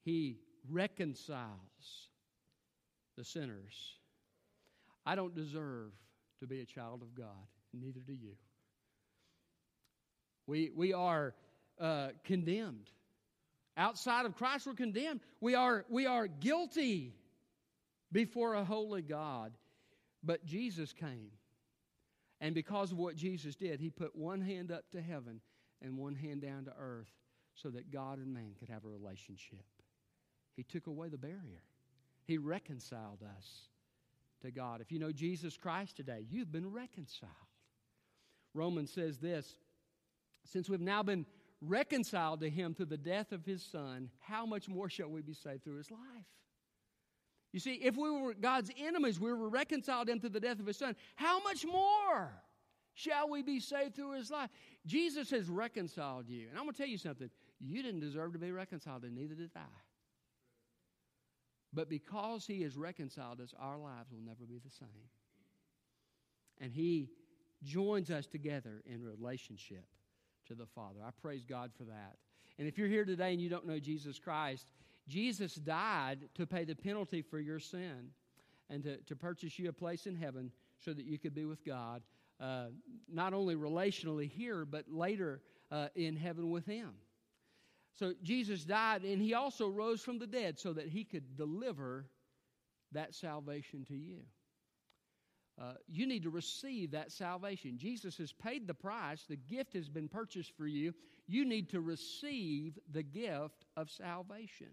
He 0.03 0.39
reconciles 0.69 2.09
the 3.17 3.23
sinners. 3.23 3.95
I 5.05 5.15
don't 5.15 5.35
deserve 5.35 5.91
to 6.39 6.47
be 6.47 6.61
a 6.61 6.65
child 6.65 7.01
of 7.01 7.13
God, 7.13 7.47
neither 7.73 7.99
do 7.99 8.13
you. 8.13 8.33
We, 10.47 10.71
we 10.75 10.93
are 10.93 11.33
uh, 11.79 12.09
condemned. 12.23 12.89
Outside 13.75 14.25
of 14.25 14.35
Christ, 14.35 14.67
we're 14.67 14.73
condemned. 14.73 15.21
We 15.41 15.55
are, 15.55 15.85
we 15.89 16.05
are 16.05 16.27
guilty 16.27 17.13
before 18.11 18.53
a 18.53 18.63
holy 18.63 19.01
God. 19.01 19.53
But 20.23 20.45
Jesus 20.45 20.93
came. 20.93 21.31
And 22.39 22.53
because 22.53 22.91
of 22.91 22.97
what 22.97 23.15
Jesus 23.15 23.55
did, 23.55 23.79
he 23.79 23.89
put 23.89 24.15
one 24.15 24.41
hand 24.41 24.71
up 24.71 24.83
to 24.91 25.01
heaven 25.01 25.41
and 25.81 25.97
one 25.97 26.15
hand 26.15 26.41
down 26.41 26.65
to 26.65 26.73
earth 26.77 27.11
so 27.55 27.69
that 27.69 27.91
God 27.91 28.19
and 28.19 28.33
man 28.33 28.51
could 28.59 28.69
have 28.69 28.85
a 28.85 28.89
relationship. 28.89 29.63
He 30.55 30.63
took 30.63 30.87
away 30.87 31.09
the 31.09 31.17
barrier, 31.17 31.63
he 32.25 32.37
reconciled 32.37 33.23
us 33.37 33.69
to 34.41 34.51
God. 34.51 34.81
If 34.81 34.91
you 34.91 34.99
know 34.99 35.11
Jesus 35.11 35.57
Christ 35.57 35.97
today, 35.97 36.25
you've 36.29 36.51
been 36.51 36.71
reconciled. 36.71 37.31
Romans 38.53 38.91
says 38.91 39.17
this 39.17 39.55
since 40.45 40.69
we've 40.69 40.81
now 40.81 41.01
been 41.03 41.25
reconciled 41.65 42.41
to 42.41 42.49
him 42.49 42.73
through 42.73 42.87
the 42.87 42.97
death 42.97 43.31
of 43.31 43.45
his 43.45 43.63
son, 43.63 44.09
how 44.19 44.45
much 44.45 44.67
more 44.67 44.89
shall 44.89 45.09
we 45.09 45.21
be 45.21 45.33
saved 45.33 45.63
through 45.63 45.77
his 45.77 45.91
life? 45.91 45.99
You 47.51 47.59
see, 47.59 47.75
if 47.75 47.95
we 47.95 48.09
were 48.09 48.33
God's 48.33 48.71
enemies, 48.77 49.19
we 49.19 49.31
were 49.31 49.49
reconciled 49.49 50.09
into 50.09 50.27
the 50.27 50.39
death 50.39 50.59
of 50.59 50.65
his 50.65 50.77
son, 50.77 50.95
how 51.15 51.41
much 51.43 51.65
more 51.65 52.31
shall 52.95 53.29
we 53.29 53.43
be 53.43 53.59
saved 53.59 53.95
through 53.95 54.13
his 54.13 54.31
life? 54.31 54.49
Jesus 54.85 55.29
has 55.29 55.47
reconciled 55.47 56.27
you. 56.27 56.47
And 56.49 56.57
I'm 56.57 56.63
going 56.63 56.73
to 56.73 56.77
tell 56.77 56.87
you 56.87 56.97
something. 56.97 57.29
You 57.59 57.83
didn't 57.83 58.01
deserve 58.01 58.33
to 58.33 58.39
be 58.39 58.51
reconciled, 58.51 59.03
and 59.03 59.15
neither 59.15 59.35
did 59.35 59.51
I. 59.55 59.61
But 61.71 61.89
because 61.89 62.45
he 62.45 62.61
has 62.63 62.75
reconciled 62.75 63.39
us, 63.39 63.53
our 63.59 63.77
lives 63.77 64.11
will 64.11 64.21
never 64.23 64.45
be 64.47 64.59
the 64.63 64.71
same. 64.71 65.09
And 66.59 66.71
he 66.71 67.09
joins 67.63 68.11
us 68.11 68.27
together 68.27 68.83
in 68.85 69.03
relationship 69.03 69.85
to 70.47 70.55
the 70.55 70.65
Father. 70.65 70.99
I 71.05 71.09
praise 71.21 71.43
God 71.43 71.71
for 71.77 71.83
that. 71.85 72.17
And 72.59 72.67
if 72.67 72.77
you're 72.77 72.87
here 72.87 73.05
today 73.05 73.31
and 73.31 73.41
you 73.41 73.49
don't 73.49 73.67
know 73.67 73.79
Jesus 73.79 74.19
Christ, 74.19 74.71
Jesus 75.07 75.55
died 75.55 76.19
to 76.35 76.45
pay 76.45 76.63
the 76.63 76.75
penalty 76.75 77.21
for 77.21 77.39
your 77.39 77.59
sin 77.59 78.11
and 78.69 78.83
to, 78.83 78.97
to 78.97 79.15
purchase 79.15 79.57
you 79.59 79.69
a 79.69 79.73
place 79.73 80.05
in 80.05 80.15
heaven 80.15 80.51
so 80.79 80.93
that 80.93 81.05
you 81.05 81.17
could 81.17 81.35
be 81.35 81.45
with 81.45 81.65
God, 81.65 82.01
uh, 82.39 82.67
not 83.11 83.33
only 83.33 83.55
relationally 83.55 84.29
here, 84.29 84.65
but 84.65 84.85
later 84.89 85.41
uh, 85.71 85.87
in 85.95 86.15
heaven 86.15 86.49
with 86.49 86.65
Him. 86.65 86.91
So 87.93 88.13
Jesus 88.23 88.63
died, 88.63 89.03
and 89.03 89.21
He 89.21 89.33
also 89.33 89.67
rose 89.67 90.01
from 90.01 90.19
the 90.19 90.27
dead 90.27 90.59
so 90.59 90.73
that 90.73 90.87
He 90.87 91.03
could 91.03 91.37
deliver 91.37 92.05
that 92.91 93.13
salvation 93.13 93.85
to 93.85 93.95
you. 93.95 94.19
Uh, 95.61 95.73
you 95.87 96.07
need 96.07 96.23
to 96.23 96.31
receive 96.31 96.91
that 96.91 97.11
salvation. 97.11 97.77
Jesus 97.77 98.17
has 98.17 98.33
paid 98.33 98.67
the 98.67 98.73
price, 98.73 99.23
the 99.29 99.35
gift 99.35 99.73
has 99.73 99.87
been 99.87 100.07
purchased 100.07 100.51
for 100.57 100.65
you. 100.65 100.93
You 101.27 101.45
need 101.45 101.69
to 101.69 101.79
receive 101.81 102.79
the 102.91 103.03
gift 103.03 103.65
of 103.77 103.89
salvation. 103.89 104.71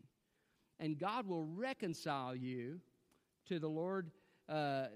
and 0.80 0.98
God 0.98 1.28
will 1.28 1.44
reconcile 1.44 2.34
you 2.34 2.80
to 3.46 3.58
the 3.58 3.68
Lord, 3.68 4.10
uh, 4.48 4.86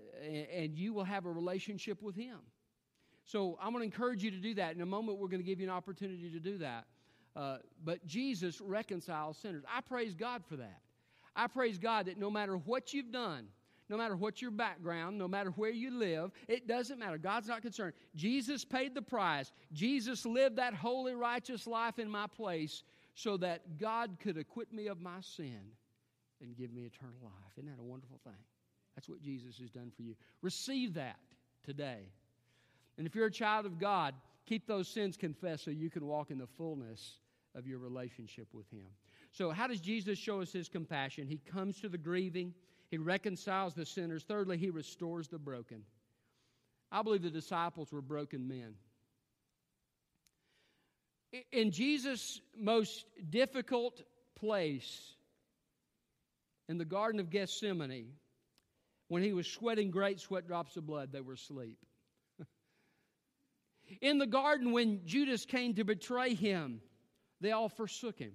and 0.53 0.75
you 0.75 0.93
will 0.95 1.05
have 1.05 1.27
a 1.27 1.31
relationship 1.31 2.03
with 2.03 2.17
Him. 2.17 2.39
So 3.25 3.59
I'm 3.61 3.73
going 3.73 3.89
to 3.89 3.95
encourage 3.95 4.23
you 4.25 4.31
to 4.31 4.39
do 4.39 4.55
that. 4.55 4.75
In 4.75 4.81
a 4.81 4.87
moment, 4.87 5.19
we're 5.19 5.29
going 5.29 5.43
to 5.43 5.47
give 5.47 5.61
you 5.61 5.67
an 5.67 5.73
opportunity 5.73 6.31
to 6.31 6.41
do 6.41 6.59
that. 6.59 6.87
Uh, 7.37 7.59
but 7.83 8.05
Jesus 8.07 8.61
reconciles 8.61 9.39
sinners. 9.39 9.65
I 9.73 9.81
praise 9.81 10.15
God 10.15 10.43
for 10.49 10.57
that. 10.57 10.81
I 11.37 11.49
praise 11.49 11.79
God 11.79 12.07
that 12.07 12.19
no 12.19 12.31
matter 12.31 12.57
what 12.57 12.95
you've 12.95 13.13
done, 13.13 13.49
no 13.89 13.97
matter 13.97 14.17
what 14.17 14.41
your 14.41 14.51
background, 14.51 15.19
no 15.19 15.29
matter 15.29 15.51
where 15.51 15.71
you 15.71 15.91
live, 15.91 16.31
it 16.49 16.67
doesn't 16.67 16.99
matter. 16.99 17.19
God's 17.19 17.49
not 17.49 17.63
concerned. 17.63 17.93
Jesus 18.15 18.65
paid 18.65 18.95
the 18.95 19.03
price. 19.03 19.53
Jesus 19.73 20.25
lived 20.25 20.57
that 20.57 20.75
holy, 20.75 21.15
righteous 21.15 21.67
life 21.67 21.99
in 21.99 22.11
my 22.11 22.27
place 22.27 22.83
so 23.15 23.37
that 23.39 23.79
God 23.79 24.17
could 24.21 24.39
acquit 24.39 24.73
me 24.73 24.87
of 24.87 25.01
my 25.01 25.21
sin 25.21 25.61
and 26.41 26.57
give 26.57 26.73
me 26.73 26.83
eternal 26.83 27.15
life. 27.23 27.53
Isn't 27.59 27.71
that 27.71 27.81
a 27.81 27.85
wonderful 27.85 28.21
thing? 28.25 28.33
That's 28.95 29.09
what 29.09 29.21
Jesus 29.21 29.59
has 29.59 29.71
done 29.71 29.93
for 29.95 30.03
you. 30.03 30.15
Receive 30.43 30.95
that 30.95 31.19
today. 31.65 32.09
And 32.97 33.07
if 33.07 33.15
you're 33.15 33.27
a 33.27 33.33
child 33.33 33.67
of 33.67 33.79
God, 33.79 34.15
keep 34.47 34.67
those 34.67 34.89
sins 34.89 35.17
confessed 35.17 35.65
so 35.65 35.71
you 35.71 35.91
can 35.91 36.07
walk 36.07 36.31
in 36.31 36.39
the 36.39 36.47
fullness 36.47 37.19
of 37.55 37.67
your 37.67 37.79
relationship 37.79 38.49
with 38.53 38.71
Him. 38.71 38.87
So, 39.33 39.51
how 39.51 39.67
does 39.67 39.81
Jesus 39.81 40.19
show 40.19 40.41
us 40.41 40.53
His 40.53 40.69
compassion? 40.69 41.27
He 41.27 41.39
comes 41.39 41.81
to 41.81 41.89
the 41.89 41.99
grieving, 41.99 42.55
He 42.95 42.99
reconciles 42.99 43.75
the 43.75 43.85
sinners. 43.85 44.23
Thirdly, 44.23 44.57
He 44.57 44.71
restores 44.71 45.27
the 45.27 45.37
broken. 45.37 45.83
I 46.93 47.03
believe 47.03 47.23
the 47.23 47.31
disciples 47.31 47.91
were 47.91 48.01
broken 48.01 48.47
men. 48.47 48.75
In 51.51 51.73
Jesus' 51.73 52.41
most 52.57 53.05
difficult 53.31 54.01
place, 54.37 55.17
in 56.69 56.79
the 56.79 56.85
Garden 56.85 57.19
of 57.19 57.31
Gethsemane, 57.31 58.13
when 59.09 59.25
he 59.25 59.33
was 59.33 59.49
sweating 59.49 59.91
great 59.91 60.21
sweat 60.21 60.47
drops 60.47 60.77
of 60.77 60.87
blood, 60.87 61.11
they 61.11 61.21
were 61.21 61.33
asleep. 61.33 61.79
in 64.01 64.19
the 64.19 64.27
garden, 64.29 64.71
when 64.71 65.05
Judas 65.05 65.45
came 65.45 65.75
to 65.75 65.85
betray 65.85 66.33
him, 66.33 66.81
they 67.41 67.51
all 67.51 67.69
forsook 67.69 68.21
him. 68.21 68.35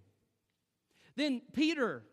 Then 1.16 1.44
Peter 1.54 2.04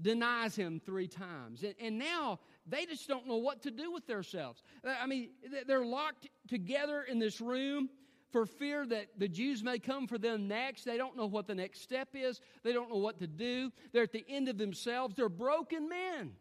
denies 0.00 0.54
him 0.54 0.80
three 0.84 1.08
times. 1.08 1.62
And, 1.62 1.74
and, 1.80 1.98
now 1.98 2.38
they 2.66 2.86
just 2.86 3.08
don't 3.08 3.26
know 3.26 3.36
what 3.36 3.62
to 3.62 3.70
do 3.70 3.92
with 3.92 4.06
themselves. 4.06 4.62
Uh, 4.84 4.94
I 5.00 5.06
mean, 5.06 5.30
they're 5.66 5.84
locked 5.84 6.28
together 6.46 7.02
in 7.02 7.18
this 7.18 7.40
room 7.40 7.88
for 8.30 8.46
fear 8.46 8.86
that 8.86 9.06
the 9.18 9.28
Jews 9.28 9.64
may 9.64 9.78
come 9.78 10.06
for 10.06 10.18
them 10.18 10.48
next. 10.48 10.84
They 10.84 10.96
don't 10.96 11.16
know 11.16 11.26
what 11.26 11.46
the 11.46 11.54
next 11.54 11.82
step 11.82 12.10
is, 12.14 12.40
they 12.62 12.72
don't 12.72 12.90
know 12.90 12.98
what 12.98 13.18
to 13.18 13.26
do. 13.26 13.72
They're 13.92 14.04
at 14.04 14.12
the 14.12 14.24
end 14.28 14.48
of 14.48 14.58
themselves. 14.58 15.14
They're 15.16 15.28
broken 15.28 15.88
men. 15.88 16.32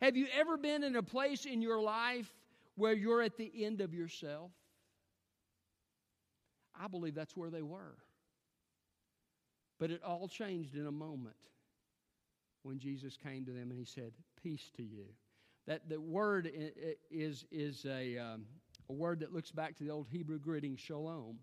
Have 0.00 0.16
you 0.16 0.26
ever 0.38 0.56
been 0.56 0.84
in 0.84 0.94
a 0.94 1.02
place 1.02 1.44
in 1.44 1.60
your 1.60 1.80
life 1.80 2.32
where 2.76 2.92
you're 2.92 3.22
at 3.22 3.36
the 3.36 3.64
end 3.64 3.80
of 3.80 3.94
yourself? 3.94 4.52
I 6.80 6.86
believe 6.86 7.14
that's 7.14 7.36
where 7.36 7.50
they 7.50 7.62
were. 7.62 7.96
But 9.78 9.90
it 9.90 10.02
all 10.02 10.28
changed 10.28 10.74
in 10.74 10.86
a 10.86 10.92
moment 10.92 11.36
when 12.62 12.78
Jesus 12.78 13.16
came 13.16 13.44
to 13.44 13.52
them 13.52 13.70
and 13.70 13.78
he 13.78 13.84
said, 13.84 14.12
Peace 14.42 14.70
to 14.76 14.82
you. 14.82 15.04
That 15.66 15.88
the 15.88 16.00
word 16.00 16.50
is, 17.10 17.44
is 17.50 17.84
a, 17.84 18.16
um, 18.18 18.46
a 18.88 18.92
word 18.92 19.20
that 19.20 19.34
looks 19.34 19.50
back 19.50 19.76
to 19.76 19.84
the 19.84 19.90
old 19.90 20.08
Hebrew 20.10 20.38
greeting, 20.38 20.76
shalom. 20.76 21.38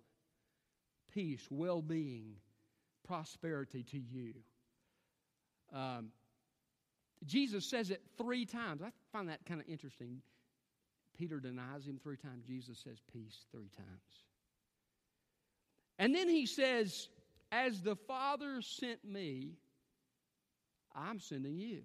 Peace, 1.13 1.47
well 1.49 1.81
being, 1.81 2.35
prosperity 3.07 3.83
to 3.83 3.99
you. 3.99 4.33
Um, 5.73 6.09
Jesus 7.25 7.69
says 7.69 7.91
it 7.91 8.01
three 8.17 8.45
times. 8.45 8.81
I 8.81 8.89
find 9.11 9.29
that 9.29 9.45
kind 9.45 9.61
of 9.61 9.67
interesting. 9.67 10.21
Peter 11.17 11.39
denies 11.39 11.85
him 11.85 11.99
three 12.01 12.17
times. 12.17 12.45
Jesus 12.45 12.79
says 12.83 12.97
peace 13.13 13.45
three 13.51 13.69
times. 13.77 13.87
And 15.97 16.13
then 16.13 16.27
he 16.27 16.45
says, 16.45 17.07
As 17.55 17.81
the 17.81 17.95
Father 17.95 18.61
sent 18.61 19.05
me, 19.05 19.53
I'm 20.93 21.21
sending 21.21 21.57
you. 21.57 21.83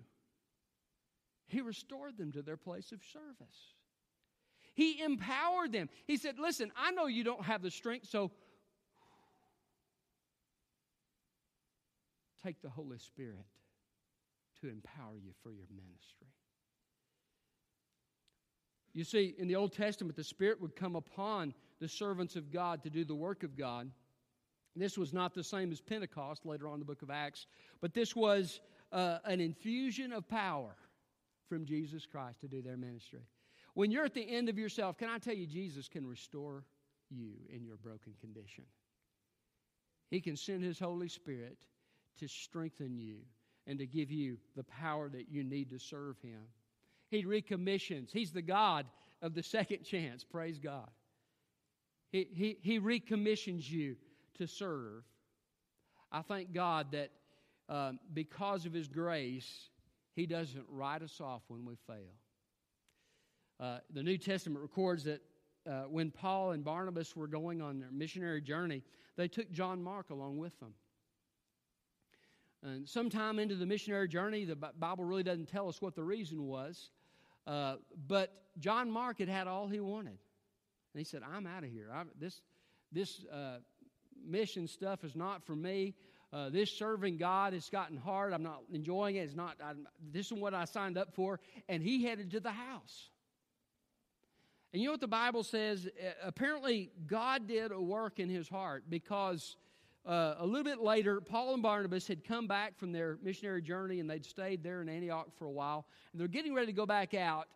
He 1.47 1.61
restored 1.61 2.19
them 2.19 2.33
to 2.33 2.43
their 2.43 2.57
place 2.57 2.91
of 2.91 3.01
service. 3.13 3.75
He 4.75 5.01
empowered 5.01 5.71
them. 5.71 5.89
He 6.09 6.17
said, 6.17 6.41
Listen, 6.41 6.73
I 6.77 6.91
know 6.91 7.07
you 7.07 7.23
don't 7.23 7.45
have 7.45 7.63
the 7.63 7.71
strength, 7.71 8.09
so 8.09 8.33
take 12.45 12.61
the 12.63 12.71
Holy 12.71 12.99
Spirit 12.99 13.47
to 14.63 14.69
empower 14.69 15.19
you 15.23 15.31
for 15.45 15.53
your 15.53 15.67
ministry. 15.71 16.27
You 18.93 19.05
see, 19.05 19.37
in 19.39 19.47
the 19.47 19.55
Old 19.55 19.73
Testament, 19.73 20.17
the 20.17 20.25
Spirit 20.25 20.61
would 20.61 20.75
come 20.75 20.97
upon 20.97 21.55
the 21.79 21.89
servants 21.89 22.35
of 22.35 22.51
God 22.51 22.83
to 22.83 22.91
do 22.91 23.05
the 23.05 23.15
work 23.15 23.45
of 23.45 23.57
God. 23.57 23.89
This 24.77 24.97
was 24.97 25.13
not 25.13 25.35
the 25.35 25.45
same 25.45 25.73
as 25.73 25.81
Pentecost 25.81 26.47
later 26.47 26.69
on 26.69 26.75
in 26.75 26.81
the 26.81 26.87
book 26.87 27.03
of 27.03 27.11
Acts, 27.11 27.47
but 27.81 27.93
this 27.93 28.15
was 28.15 28.61
uh, 28.93 29.19
an 29.25 29.41
infusion 29.41 30.13
of 30.13 30.29
power 30.29 30.77
from 31.49 31.65
Jesus 31.65 32.07
Christ 32.07 32.41
to 32.41 32.49
do 32.49 32.63
their 32.63 32.77
ministry. 32.77 33.21
When 33.75 33.91
you're 33.91 34.05
at 34.05 34.15
the 34.15 34.29
end 34.29 34.49
of 34.49 34.59
yourself, 34.59 34.97
can 34.97 35.09
I 35.09 35.19
tell 35.19 35.35
you, 35.35 35.47
Jesus 35.47 35.89
can 35.89 36.07
restore 36.07 36.65
you 37.11 37.33
in 37.49 37.65
your 37.65 37.77
broken 37.77 38.15
condition? 38.21 38.65
He 40.11 40.21
can 40.21 40.37
send 40.37 40.63
His 40.63 40.79
Holy 40.79 41.09
Spirit 41.09 41.59
to 42.19 42.29
strengthen 42.29 42.99
you 42.99 43.19
and 43.67 43.79
to 43.79 43.87
give 43.87 44.11
you 44.11 44.39
the 44.57 44.65
power 44.65 45.09
that 45.09 45.29
you 45.31 45.45
need 45.45 45.71
to 45.71 45.79
serve 45.79 46.17
Him. 46.21 46.41
He 47.11 47.25
recommissions. 47.25 48.11
He's 48.13 48.33
the 48.33 48.43
God 48.43 48.87
of 49.23 49.35
the 49.35 49.43
second 49.43 49.85
chance. 49.85 50.25
Praise 50.25 50.59
God. 50.59 50.89
He, 52.13 52.29
he, 52.33 52.59
he 52.61 52.79
recommissions 52.79 53.71
you 53.71 53.97
to 54.39 54.47
serve. 54.47 55.05
I 56.13 56.23
thank 56.23 56.53
God 56.53 56.93
that 56.93 57.11
um, 57.69 57.99
because 58.13 58.67
of 58.67 58.73
His 58.73 58.89
grace, 58.89 59.69
He 60.15 60.27
doesn't 60.27 60.65
write 60.69 61.03
us 61.03 61.21
off 61.21 61.43
when 61.49 61.65
we 61.65 61.75
fail. 61.87 62.15
Uh, 63.59 63.79
the 63.93 64.03
New 64.03 64.19
Testament 64.19 64.61
records 64.61 65.05
that 65.05 65.21
uh, 65.69 65.83
when 65.83 66.11
Paul 66.11 66.53
and 66.53 66.65
Barnabas 66.65 67.15
were 67.15 67.27
going 67.27 67.61
on 67.61 67.79
their 67.79 67.91
missionary 67.91 68.41
journey, 68.41 68.83
they 69.17 69.29
took 69.29 69.51
John 69.53 69.83
Mark 69.83 70.11
along 70.11 70.39
with 70.39 70.59
them. 70.61 70.73
And 72.63 72.89
sometime 72.89 73.39
into 73.39 73.55
the 73.55 73.67
missionary 73.67 74.09
journey, 74.09 74.45
the 74.45 74.57
Bible 74.57 75.05
really 75.05 75.23
doesn't 75.23 75.49
tell 75.49 75.69
us 75.69 75.81
what 75.81 75.95
the 75.95 76.03
reason 76.03 76.47
was, 76.47 76.91
uh, 77.47 77.77
but 78.07 78.33
John 78.59 78.91
Mark 78.91 79.19
had 79.19 79.29
had 79.29 79.47
all 79.47 79.69
he 79.69 79.81
wanted. 79.81 80.19
And 80.93 80.99
he 80.99 81.05
said, 81.05 81.23
I'm 81.23 81.47
out 81.47 81.65
of 81.65 81.71
here. 81.71 81.89
I, 81.93 82.03
this 82.19 82.43
this 82.93 83.25
uh, 83.33 83.59
mission 84.27 84.67
stuff 84.67 85.05
is 85.05 85.15
not 85.15 85.45
for 85.45 85.55
me. 85.55 85.95
Uh, 86.33 86.49
this 86.49 86.71
serving 86.71 87.17
God 87.17 87.53
has 87.55 87.69
gotten 87.69 87.97
hard. 87.97 88.33
I'm 88.33 88.43
not 88.43 88.63
enjoying 88.73 89.17
it. 89.17 89.21
It's 89.21 89.35
not. 89.35 89.57
I'm, 89.65 89.89
this 90.13 90.27
is 90.27 90.33
what 90.33 90.55
I 90.55 90.65
signed 90.65 90.97
up 90.97 91.13
for. 91.15 91.41
And 91.69 91.83
he 91.83 92.05
headed 92.05 92.31
to 92.33 92.41
the 92.41 92.53
house. 92.53 93.11
And 94.73 94.81
you 94.81 94.87
know 94.87 94.93
what 94.93 95.01
the 95.01 95.09
Bible 95.09 95.43
says? 95.43 95.87
Uh, 95.87 96.11
apparently, 96.23 96.93
God 97.07 97.49
did 97.49 97.73
a 97.73 97.81
work 97.81 98.21
in 98.21 98.29
his 98.29 98.49
heart 98.49 98.85
because 98.89 99.57
uh, 100.07 100.37
a 100.39 100.47
little 100.47 100.63
bit 100.63 100.81
later, 100.81 101.21
Paul 101.21 101.55
and 101.55 101.63
Barnabas 101.63 102.07
had 102.07 102.23
come 102.23 102.47
back 102.47 102.79
from 102.79 102.93
their 102.93 103.19
missionary 103.23 103.63
journey 103.63 103.99
and 103.99 104.09
they'd 104.09 104.25
stayed 104.25 104.63
there 104.63 104.81
in 104.83 104.89
Antioch 104.89 105.29
for 105.37 105.47
a 105.47 105.51
while. 105.51 105.87
And 106.13 106.21
they're 106.21 106.29
getting 106.29 106.55
ready 106.55 106.69
to 106.69 106.73
go 106.73 106.87
back 106.87 107.13
out. 107.13 107.49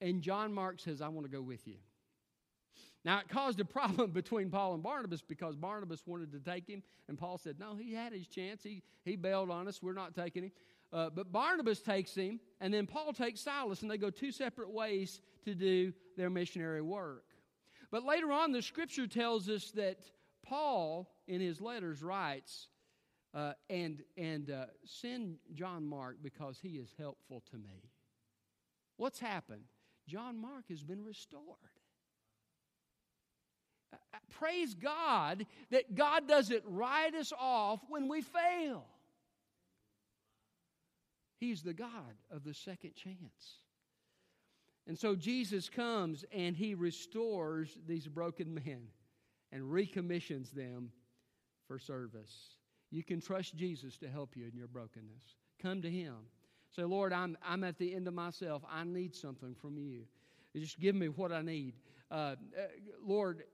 And 0.00 0.20
John 0.20 0.52
Mark 0.52 0.80
says, 0.80 1.00
I 1.00 1.08
want 1.08 1.26
to 1.26 1.32
go 1.32 1.42
with 1.42 1.66
you. 1.66 1.76
Now, 3.08 3.20
it 3.20 3.28
caused 3.30 3.58
a 3.58 3.64
problem 3.64 4.10
between 4.12 4.50
Paul 4.50 4.74
and 4.74 4.82
Barnabas 4.82 5.22
because 5.22 5.56
Barnabas 5.56 6.02
wanted 6.06 6.30
to 6.32 6.40
take 6.40 6.68
him, 6.68 6.82
and 7.08 7.16
Paul 7.16 7.38
said, 7.38 7.58
No, 7.58 7.74
he 7.74 7.94
had 7.94 8.12
his 8.12 8.26
chance. 8.26 8.62
He, 8.62 8.82
he 9.02 9.16
bailed 9.16 9.48
on 9.48 9.66
us. 9.66 9.82
We're 9.82 9.94
not 9.94 10.14
taking 10.14 10.42
him. 10.42 10.52
Uh, 10.92 11.08
but 11.08 11.32
Barnabas 11.32 11.80
takes 11.80 12.14
him, 12.14 12.38
and 12.60 12.72
then 12.72 12.86
Paul 12.86 13.14
takes 13.14 13.40
Silas, 13.40 13.80
and 13.80 13.90
they 13.90 13.96
go 13.96 14.10
two 14.10 14.30
separate 14.30 14.70
ways 14.70 15.22
to 15.46 15.54
do 15.54 15.94
their 16.18 16.28
missionary 16.28 16.82
work. 16.82 17.24
But 17.90 18.04
later 18.04 18.30
on, 18.30 18.52
the 18.52 18.60
scripture 18.60 19.06
tells 19.06 19.48
us 19.48 19.70
that 19.70 20.00
Paul, 20.44 21.10
in 21.26 21.40
his 21.40 21.62
letters, 21.62 22.02
writes, 22.02 22.68
uh, 23.32 23.54
and, 23.70 24.02
and 24.18 24.50
uh, 24.50 24.66
send 24.84 25.38
John 25.54 25.86
Mark 25.86 26.18
because 26.22 26.58
he 26.60 26.76
is 26.76 26.94
helpful 26.98 27.42
to 27.52 27.56
me. 27.56 27.88
What's 28.98 29.18
happened? 29.18 29.64
John 30.06 30.38
Mark 30.38 30.68
has 30.68 30.82
been 30.82 31.02
restored. 31.02 31.56
Praise 34.38 34.74
God 34.74 35.46
that 35.70 35.94
God 35.94 36.28
doesn't 36.28 36.62
write 36.66 37.14
us 37.14 37.32
off 37.38 37.80
when 37.88 38.08
we 38.08 38.22
fail. 38.22 38.84
He's 41.38 41.62
the 41.62 41.74
God 41.74 42.14
of 42.30 42.44
the 42.44 42.54
second 42.54 42.94
chance. 42.94 43.58
And 44.86 44.98
so 44.98 45.14
Jesus 45.14 45.68
comes 45.68 46.24
and 46.32 46.56
he 46.56 46.74
restores 46.74 47.78
these 47.86 48.08
broken 48.08 48.54
men 48.54 48.88
and 49.52 49.70
recommissions 49.70 50.50
them 50.50 50.90
for 51.66 51.78
service. 51.78 52.56
You 52.90 53.04
can 53.04 53.20
trust 53.20 53.54
Jesus 53.54 53.96
to 53.98 54.08
help 54.08 54.36
you 54.36 54.46
in 54.46 54.56
your 54.56 54.66
brokenness. 54.66 55.36
Come 55.60 55.82
to 55.82 55.90
Him. 55.90 56.14
Say, 56.74 56.84
Lord, 56.84 57.12
I'm, 57.12 57.36
I'm 57.44 57.64
at 57.64 57.78
the 57.78 57.94
end 57.94 58.08
of 58.08 58.14
myself. 58.14 58.62
I 58.70 58.84
need 58.84 59.14
something 59.14 59.54
from 59.54 59.78
you. 59.78 60.04
Just 60.56 60.80
give 60.80 60.94
me 60.94 61.08
what 61.08 61.32
I 61.32 61.42
need. 61.42 61.74
Uh, 62.10 62.14
uh, 62.14 62.34
Lord, 63.04 63.44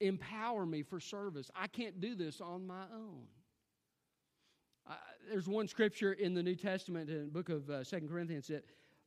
empower 0.00 0.66
me 0.66 0.82
for 0.82 1.00
service. 1.00 1.50
I 1.54 1.66
can't 1.66 2.00
do 2.00 2.14
this 2.14 2.40
on 2.40 2.66
my 2.66 2.84
own. 2.94 3.24
Uh, 4.88 4.94
there's 5.30 5.48
one 5.48 5.66
scripture 5.68 6.12
in 6.12 6.34
the 6.34 6.42
New 6.42 6.54
Testament, 6.54 7.10
in 7.10 7.24
the 7.24 7.30
book 7.30 7.48
of 7.48 7.68
uh, 7.68 7.84
Second 7.84 8.08
Corinthians, 8.08 8.46
that 8.48 8.64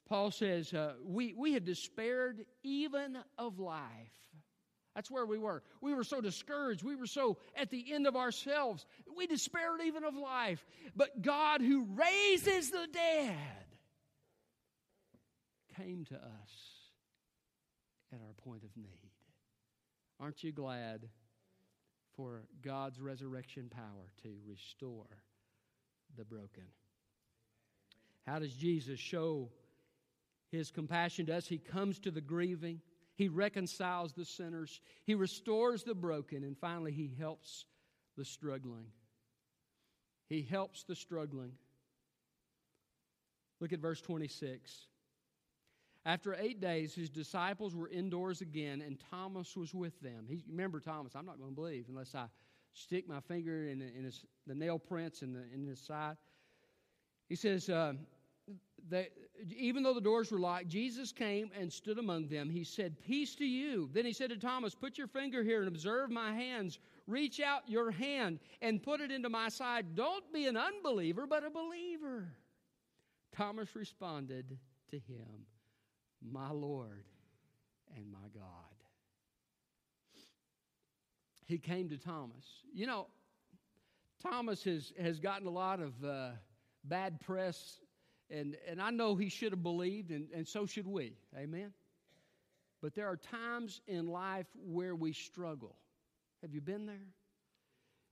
Paul 0.08 0.32
says, 0.32 0.74
uh, 0.74 0.94
we, 1.04 1.34
we 1.34 1.54
had 1.54 1.66
despaired 1.66 2.46
even 2.64 3.18
of 3.38 3.60
life. 3.60 3.84
That's 4.96 5.10
where 5.10 5.26
we 5.26 5.38
were. 5.38 5.64
We 5.82 5.94
were 5.94 6.04
so 6.04 6.20
discouraged. 6.20 6.84
We 6.84 6.96
were 6.96 7.06
so 7.06 7.38
at 7.56 7.70
the 7.70 7.94
end 7.94 8.08
of 8.08 8.16
ourselves. 8.16 8.86
We 9.16 9.28
despaired 9.28 9.82
even 9.86 10.04
of 10.04 10.16
life. 10.16 10.66
But 10.96 11.22
God, 11.22 11.62
who 11.62 11.88
raises 11.94 12.72
the 12.72 12.88
dead, 12.92 13.36
came 15.78 16.04
to 16.06 16.16
us 16.16 16.52
at 18.12 18.20
our 18.20 18.34
point 18.44 18.64
of 18.64 18.76
need. 18.76 18.99
Aren't 20.20 20.44
you 20.44 20.52
glad 20.52 21.08
for 22.16 22.44
God's 22.62 23.00
resurrection 23.00 23.70
power 23.70 24.12
to 24.24 24.30
restore 24.46 25.08
the 26.18 26.26
broken? 26.26 26.66
How 28.28 28.40
does 28.40 28.54
Jesus 28.54 29.00
show 29.00 29.50
his 30.52 30.72
compassion 30.72 31.26
to 31.28 31.38
us? 31.38 31.48
He 31.48 31.58
comes 31.58 32.00
to 32.00 32.12
the 32.12 32.22
grieving, 32.22 32.82
he 33.16 33.30
reconciles 33.30 34.14
the 34.14 34.26
sinners, 34.26 34.82
he 35.06 35.16
restores 35.16 35.84
the 35.84 35.96
broken, 35.96 36.44
and 36.44 36.58
finally, 36.58 36.92
he 36.92 37.16
helps 37.18 37.66
the 38.18 38.26
struggling. 38.26 38.88
He 40.28 40.42
helps 40.42 40.84
the 40.84 40.96
struggling. 40.96 41.54
Look 43.60 43.74
at 43.74 43.80
verse 43.80 44.02
26. 44.02 44.88
After 46.10 46.36
eight 46.40 46.60
days, 46.60 46.96
his 46.96 47.08
disciples 47.08 47.76
were 47.76 47.88
indoors 47.88 48.42
again, 48.42 48.82
and 48.82 49.00
Thomas 49.12 49.56
was 49.56 49.76
with 49.76 50.02
them. 50.02 50.26
He, 50.28 50.44
remember 50.50 50.80
Thomas, 50.80 51.16
I'm 51.16 51.24
not 51.24 51.38
going 51.38 51.52
to 51.52 51.56
believe 51.56 51.86
unless 51.88 52.16
I 52.16 52.26
stick 52.74 53.08
my 53.08 53.20
finger 53.20 53.68
in, 53.68 53.84
in 53.84 54.06
his, 54.06 54.26
the 54.48 54.56
nail 54.56 54.80
prints 54.80 55.22
in, 55.22 55.34
the, 55.34 55.44
in 55.54 55.68
his 55.68 55.80
side. 55.80 56.18
He 57.28 57.36
says, 57.36 57.70
uh, 57.70 57.94
even 59.56 59.84
though 59.84 59.94
the 59.94 60.02
doors 60.02 60.32
were 60.32 60.40
locked, 60.40 60.68
Jesus 60.68 61.12
came 61.12 61.52
and 61.56 61.72
stood 61.72 62.00
among 62.00 62.28
them. 62.28 62.50
He 62.50 62.64
said, 62.64 63.00
Peace 63.06 63.36
to 63.36 63.46
you. 63.46 63.88
Then 63.94 64.04
he 64.04 64.12
said 64.14 64.32
to 64.32 64.38
Thomas, 64.38 64.74
Put 64.74 64.98
your 64.98 65.06
finger 65.06 65.44
here 65.44 65.60
and 65.60 65.68
observe 65.68 66.10
my 66.10 66.34
hands. 66.34 66.80
Reach 67.06 67.40
out 67.40 67.70
your 67.70 67.92
hand 67.92 68.40
and 68.64 68.82
put 68.82 69.00
it 69.00 69.12
into 69.12 69.30
my 69.30 69.50
side. 69.50 69.94
Don't 69.94 70.34
be 70.34 70.48
an 70.48 70.58
unbeliever, 70.58 71.28
but 71.28 71.46
a 71.46 71.52
believer. 71.52 72.30
Thomas 73.32 73.76
responded 73.76 74.58
to 74.90 74.96
him, 74.98 75.46
my 76.22 76.52
Lord 76.52 77.04
and 77.96 78.12
my 78.12 78.28
God. 78.34 78.44
He 81.46 81.58
came 81.58 81.90
to 81.90 81.98
Thomas. 81.98 82.46
You 82.74 82.86
know, 82.86 83.08
Thomas 84.22 84.64
has, 84.66 84.94
has 85.02 85.20
gotten 85.20 85.48
a 85.48 85.52
lot 85.52 85.80
of 85.80 85.94
uh, 86.04 86.30
bad 86.84 87.20
press, 87.22 87.80
and, 88.30 88.56
and 88.68 88.82
I 88.82 88.92
know 88.92 89.16
he 89.16 89.30
should 89.30 89.52
have 89.52 89.64
believed, 89.64 90.12
and, 90.12 90.28
and 90.34 90.48
so 90.48 90.66
should 90.66 90.88
we. 90.88 91.14
Amen? 91.36 91.74
But 92.82 92.96
there 92.96 93.08
are 93.08 93.18
times 93.18 93.82
in 93.88 94.08
life 94.08 94.48
where 94.56 94.96
we 94.96 95.14
struggle. 95.14 95.76
Have 96.42 96.54
you 96.54 96.62
been 96.62 96.86
there? 96.86 97.08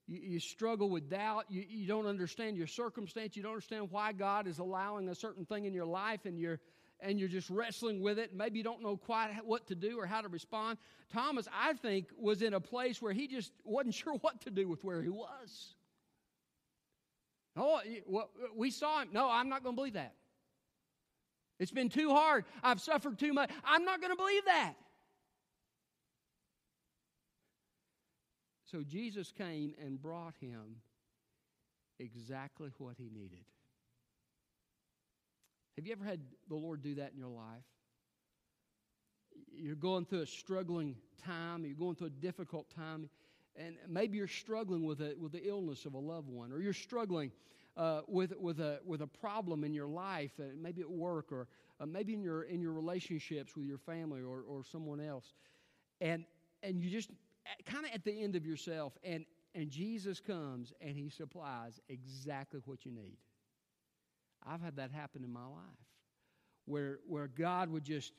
You, 0.07 0.19
you, 0.21 0.39
struggle 0.39 0.89
with 0.89 1.09
doubt. 1.09 1.45
You, 1.49 1.63
you 1.67 1.87
don't 1.87 2.05
understand 2.05 2.57
your 2.57 2.67
circumstance. 2.67 3.35
You 3.35 3.43
don't 3.43 3.51
understand 3.51 3.91
why 3.91 4.13
God 4.13 4.47
is 4.47 4.59
allowing 4.59 5.09
a 5.09 5.15
certain 5.15 5.45
thing 5.45 5.65
in 5.65 5.73
your 5.73 5.85
life, 5.85 6.25
and 6.25 6.39
you're 6.39 6.59
and 6.99 7.19
you're 7.19 7.29
just 7.29 7.49
wrestling 7.49 8.01
with 8.01 8.19
it. 8.19 8.35
Maybe 8.35 8.57
you 8.57 8.63
don't 8.63 8.81
know 8.81 8.97
quite 8.97 9.31
what 9.45 9.67
to 9.67 9.75
do 9.75 9.99
or 9.99 10.05
how 10.05 10.21
to 10.21 10.27
respond. 10.27 10.77
Thomas, 11.13 11.47
I 11.53 11.73
think, 11.73 12.09
was 12.17 12.41
in 12.41 12.53
a 12.53 12.59
place 12.59 13.01
where 13.01 13.13
he 13.13 13.27
just 13.27 13.51
wasn't 13.63 13.95
sure 14.03 14.13
what 14.15 14.41
to 14.41 14.49
do 14.49 14.67
with 14.67 14.83
where 14.83 15.01
he 15.01 15.09
was. 15.09 15.75
Oh, 17.55 17.81
we 18.55 18.69
saw 18.69 19.01
him. 19.01 19.09
No, 19.11 19.29
I'm 19.29 19.49
not 19.49 19.63
going 19.63 19.75
to 19.75 19.77
believe 19.77 19.93
that. 19.93 20.13
It's 21.59 21.71
been 21.71 21.89
too 21.89 22.11
hard. 22.11 22.45
I've 22.61 22.79
suffered 22.79 23.17
too 23.17 23.33
much. 23.33 23.49
I'm 23.65 23.83
not 23.83 23.99
going 23.99 24.11
to 24.11 24.17
believe 24.17 24.45
that. 24.45 24.73
So 28.71 28.83
Jesus 28.83 29.31
came 29.31 29.73
and 29.83 29.99
brought 29.99 30.35
him 30.39 30.81
exactly 31.99 32.69
what 32.77 32.95
he 32.97 33.09
needed. 33.09 33.45
Have 35.77 35.85
you 35.85 35.91
ever 35.91 36.03
had 36.03 36.19
the 36.49 36.55
Lord 36.55 36.81
do 36.81 36.95
that 36.95 37.11
in 37.13 37.19
your 37.19 37.29
life? 37.29 37.63
You're 39.55 39.75
going 39.75 40.05
through 40.05 40.21
a 40.21 40.27
struggling 40.27 40.95
time, 41.23 41.65
you're 41.65 41.75
going 41.75 41.95
through 41.95 42.07
a 42.07 42.21
difficult 42.21 42.67
time, 42.75 43.09
and 43.55 43.75
maybe 43.87 44.17
you're 44.17 44.27
struggling 44.27 44.83
with, 44.83 45.01
a, 45.01 45.13
with 45.19 45.31
the 45.31 45.47
illness 45.47 45.85
of 45.85 45.93
a 45.93 45.99
loved 45.99 46.29
one, 46.29 46.51
or 46.51 46.59
you're 46.59 46.73
struggling 46.73 47.31
uh, 47.75 48.01
with, 48.07 48.33
with, 48.39 48.59
a, 48.59 48.79
with 48.85 49.03
a 49.03 49.07
problem 49.07 49.63
in 49.63 49.71
your 49.71 49.87
life, 49.87 50.31
uh, 50.39 50.45
maybe 50.59 50.81
at 50.81 50.89
work, 50.89 51.31
or 51.31 51.47
uh, 51.79 51.85
maybe 51.85 52.15
in 52.15 52.23
your, 52.23 52.43
in 52.43 52.59
your 52.59 52.73
relationships 52.73 53.55
with 53.55 53.65
your 53.65 53.77
family 53.77 54.21
or, 54.21 54.41
or 54.49 54.63
someone 54.63 54.99
else. 54.99 55.33
And, 56.01 56.25
and 56.63 56.81
you 56.81 56.89
just 56.89 57.11
kind 57.67 57.85
of 57.85 57.91
at 57.93 58.03
the 58.03 58.23
end 58.23 58.35
of 58.35 58.47
yourself, 58.47 58.93
and, 59.03 59.25
and 59.53 59.69
Jesus 59.69 60.19
comes 60.19 60.73
and 60.81 60.97
he 60.97 61.09
supplies 61.09 61.79
exactly 61.87 62.61
what 62.65 62.83
you 62.83 62.91
need. 62.91 63.17
I've 64.47 64.61
had 64.61 64.77
that 64.77 64.91
happen 64.91 65.23
in 65.23 65.31
my 65.31 65.45
life 65.45 65.85
where, 66.65 66.99
where 67.07 67.27
God 67.27 67.69
would 67.69 67.83
just, 67.83 68.13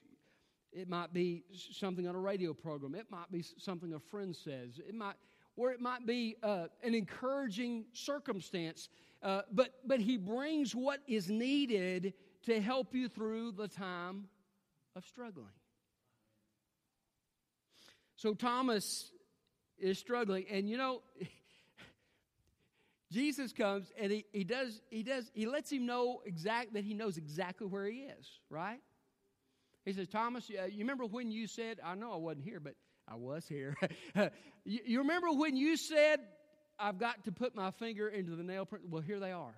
it 0.73 0.89
might 0.89 1.13
be 1.13 1.45
something 1.73 2.07
on 2.07 2.15
a 2.15 2.19
radio 2.19 2.53
program, 2.53 2.95
it 2.95 3.07
might 3.11 3.31
be 3.31 3.43
something 3.59 3.95
a 3.95 4.01
friend 4.01 4.35
says, 4.35 4.79
it 4.87 4.95
might, 4.95 5.15
or 5.57 5.71
it 5.73 5.81
might 5.81 6.07
be 6.07 6.37
uh, 6.43 6.67
an 6.83 6.95
encouraging 6.95 7.85
circumstance, 7.93 8.89
uh, 9.23 9.43
but, 9.53 9.75
but 9.87 10.01
He 10.01 10.17
brings 10.17 10.75
what 10.75 11.01
is 11.07 11.31
needed 11.31 12.15
to 12.45 12.61
help 12.61 12.95
you 12.95 13.09
through 13.09 13.53
the 13.53 13.69
time 13.69 14.25
of 14.95 15.05
struggling. 15.05 15.47
So 18.17 18.35
Thomas 18.35 19.13
is 19.79 19.99
struggling, 19.99 20.45
and 20.51 20.69
you 20.69 20.77
know, 20.77 21.03
Jesus 23.11 23.53
comes 23.53 23.91
and 23.99 24.13
he, 24.13 24.25
he 24.33 24.45
does, 24.45 24.81
he 24.91 25.03
does, 25.03 25.31
he 25.35 25.47
lets 25.47 25.73
him 25.73 25.87
know 25.87 26.21
exact 26.27 26.75
that 26.75 26.85
he 26.85 26.95
knows 26.95 27.17
exactly 27.17 27.67
where 27.67 27.87
he 27.87 28.01
is, 28.01 28.29
right? 28.51 28.81
He 29.85 29.95
says, 29.95 30.09
Thomas, 30.09 30.49
you 30.51 30.59
remember 30.81 31.07
when 31.07 31.31
you 31.31 31.47
said, 31.47 31.81
I 31.83 31.95
know 31.95 32.13
I 32.13 32.17
wasn't 32.17 32.45
here, 32.45 32.61
but 32.61 32.75
I 33.11 33.15
was 33.15 33.47
here. 33.49 33.77
you, 34.65 34.81
you 34.85 34.99
remember 34.99 35.29
when 35.33 35.57
you 35.57 35.79
said, 35.79 36.21
I've 36.79 36.99
got 36.99 37.25
to 37.25 37.33
put 37.33 37.55
my 37.55 37.71
finger 37.73 38.07
into 38.09 38.37
the 38.37 38.43
nail 38.43 38.67
print? 38.67 38.85
Well, 38.91 39.01
here 39.01 39.19
they 39.19 39.33
are. 39.33 39.55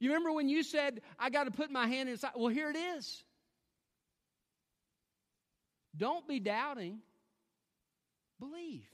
You 0.00 0.10
remember 0.10 0.32
when 0.32 0.48
you 0.48 0.64
said, 0.64 1.02
I 1.18 1.30
got 1.30 1.44
to 1.44 1.50
put 1.50 1.70
my 1.70 1.86
hand 1.86 2.08
inside? 2.08 2.32
Well, 2.34 2.48
here 2.48 2.70
it 2.70 2.76
is. 2.76 3.22
Don't 5.96 6.26
be 6.26 6.40
doubting, 6.40 7.00
believe. 8.40 8.86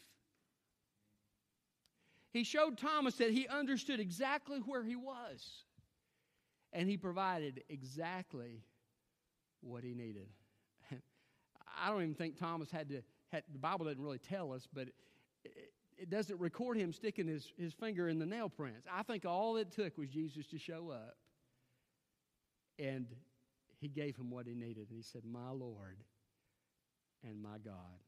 He 2.36 2.44
showed 2.44 2.76
Thomas 2.76 3.14
that 3.14 3.30
he 3.30 3.48
understood 3.48 3.98
exactly 3.98 4.58
where 4.58 4.84
he 4.84 4.94
was, 4.94 5.64
and 6.70 6.86
he 6.86 6.98
provided 6.98 7.64
exactly 7.70 8.62
what 9.62 9.82
he 9.82 9.94
needed. 9.94 10.28
I 11.82 11.88
don't 11.88 12.02
even 12.02 12.14
think 12.14 12.38
Thomas 12.38 12.70
had 12.70 12.90
to, 12.90 13.00
had, 13.32 13.44
the 13.50 13.58
Bible 13.58 13.86
doesn't 13.86 14.02
really 14.02 14.18
tell 14.18 14.52
us, 14.52 14.68
but 14.70 14.88
it, 15.46 15.72
it 15.96 16.10
doesn't 16.10 16.38
record 16.38 16.76
him 16.76 16.92
sticking 16.92 17.26
his, 17.26 17.50
his 17.56 17.72
finger 17.72 18.06
in 18.06 18.18
the 18.18 18.26
nail 18.26 18.50
prints. 18.50 18.86
I 18.92 19.02
think 19.02 19.24
all 19.24 19.56
it 19.56 19.72
took 19.72 19.96
was 19.96 20.10
Jesus 20.10 20.46
to 20.48 20.58
show 20.58 20.90
up, 20.90 21.16
and 22.78 23.06
he 23.80 23.88
gave 23.88 24.14
him 24.14 24.30
what 24.30 24.46
he 24.46 24.54
needed. 24.54 24.88
And 24.90 24.96
he 24.98 25.02
said, 25.02 25.22
My 25.24 25.52
Lord 25.52 25.96
and 27.26 27.42
my 27.42 27.56
God. 27.64 28.02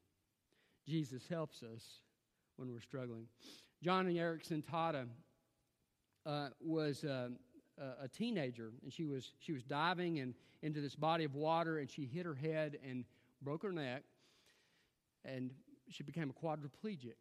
Jesus 0.87 1.23
helps 1.29 1.63
us 1.63 1.83
when 2.59 2.73
we're 2.73 2.81
struggling. 2.81 3.27
Joni 3.85 4.17
Eareckson 4.17 4.63
Tada 4.63 5.07
uh, 6.27 6.49
was 6.61 7.05
uh, 7.05 7.29
a 8.03 8.09
teenager, 8.09 8.73
and 8.83 8.93
she 8.93 9.05
was 9.05 9.33
she 9.39 9.53
was 9.53 9.63
diving 9.63 10.19
and 10.19 10.35
into 10.63 10.81
this 10.81 10.97
body 10.97 11.25
of 11.25 11.35
water, 11.35 11.79
and 11.79 11.89
she 11.89 12.05
hit 12.05 12.27
her 12.27 12.35
head 12.35 12.79
and 12.87 13.05
broke 13.41 13.63
her 13.63 13.73
neck, 13.73 14.03
and 15.25 15.53
she 15.89 16.03
became 16.03 16.31
a 16.31 16.45
quadriplegic. 16.45 17.15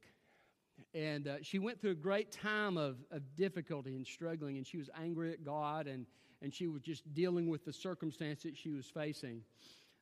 And 0.94 1.28
uh, 1.28 1.36
she 1.42 1.60
went 1.60 1.80
through 1.80 1.92
a 1.92 1.96
great 1.96 2.32
time 2.32 2.78
of, 2.78 2.98
of 3.12 3.22
difficulty 3.36 3.96
and 3.96 4.06
struggling, 4.06 4.58
and 4.58 4.66
she 4.66 4.78
was 4.78 4.90
angry 5.00 5.32
at 5.32 5.44
God, 5.44 5.88
and, 5.88 6.06
and 6.42 6.54
she 6.54 6.68
was 6.68 6.82
just 6.82 7.12
dealing 7.16 7.48
with 7.48 7.66
the 7.66 7.74
circumstance 7.74 8.44
that 8.44 8.56
she 8.56 8.70
was 8.70 8.86
facing. 8.86 9.42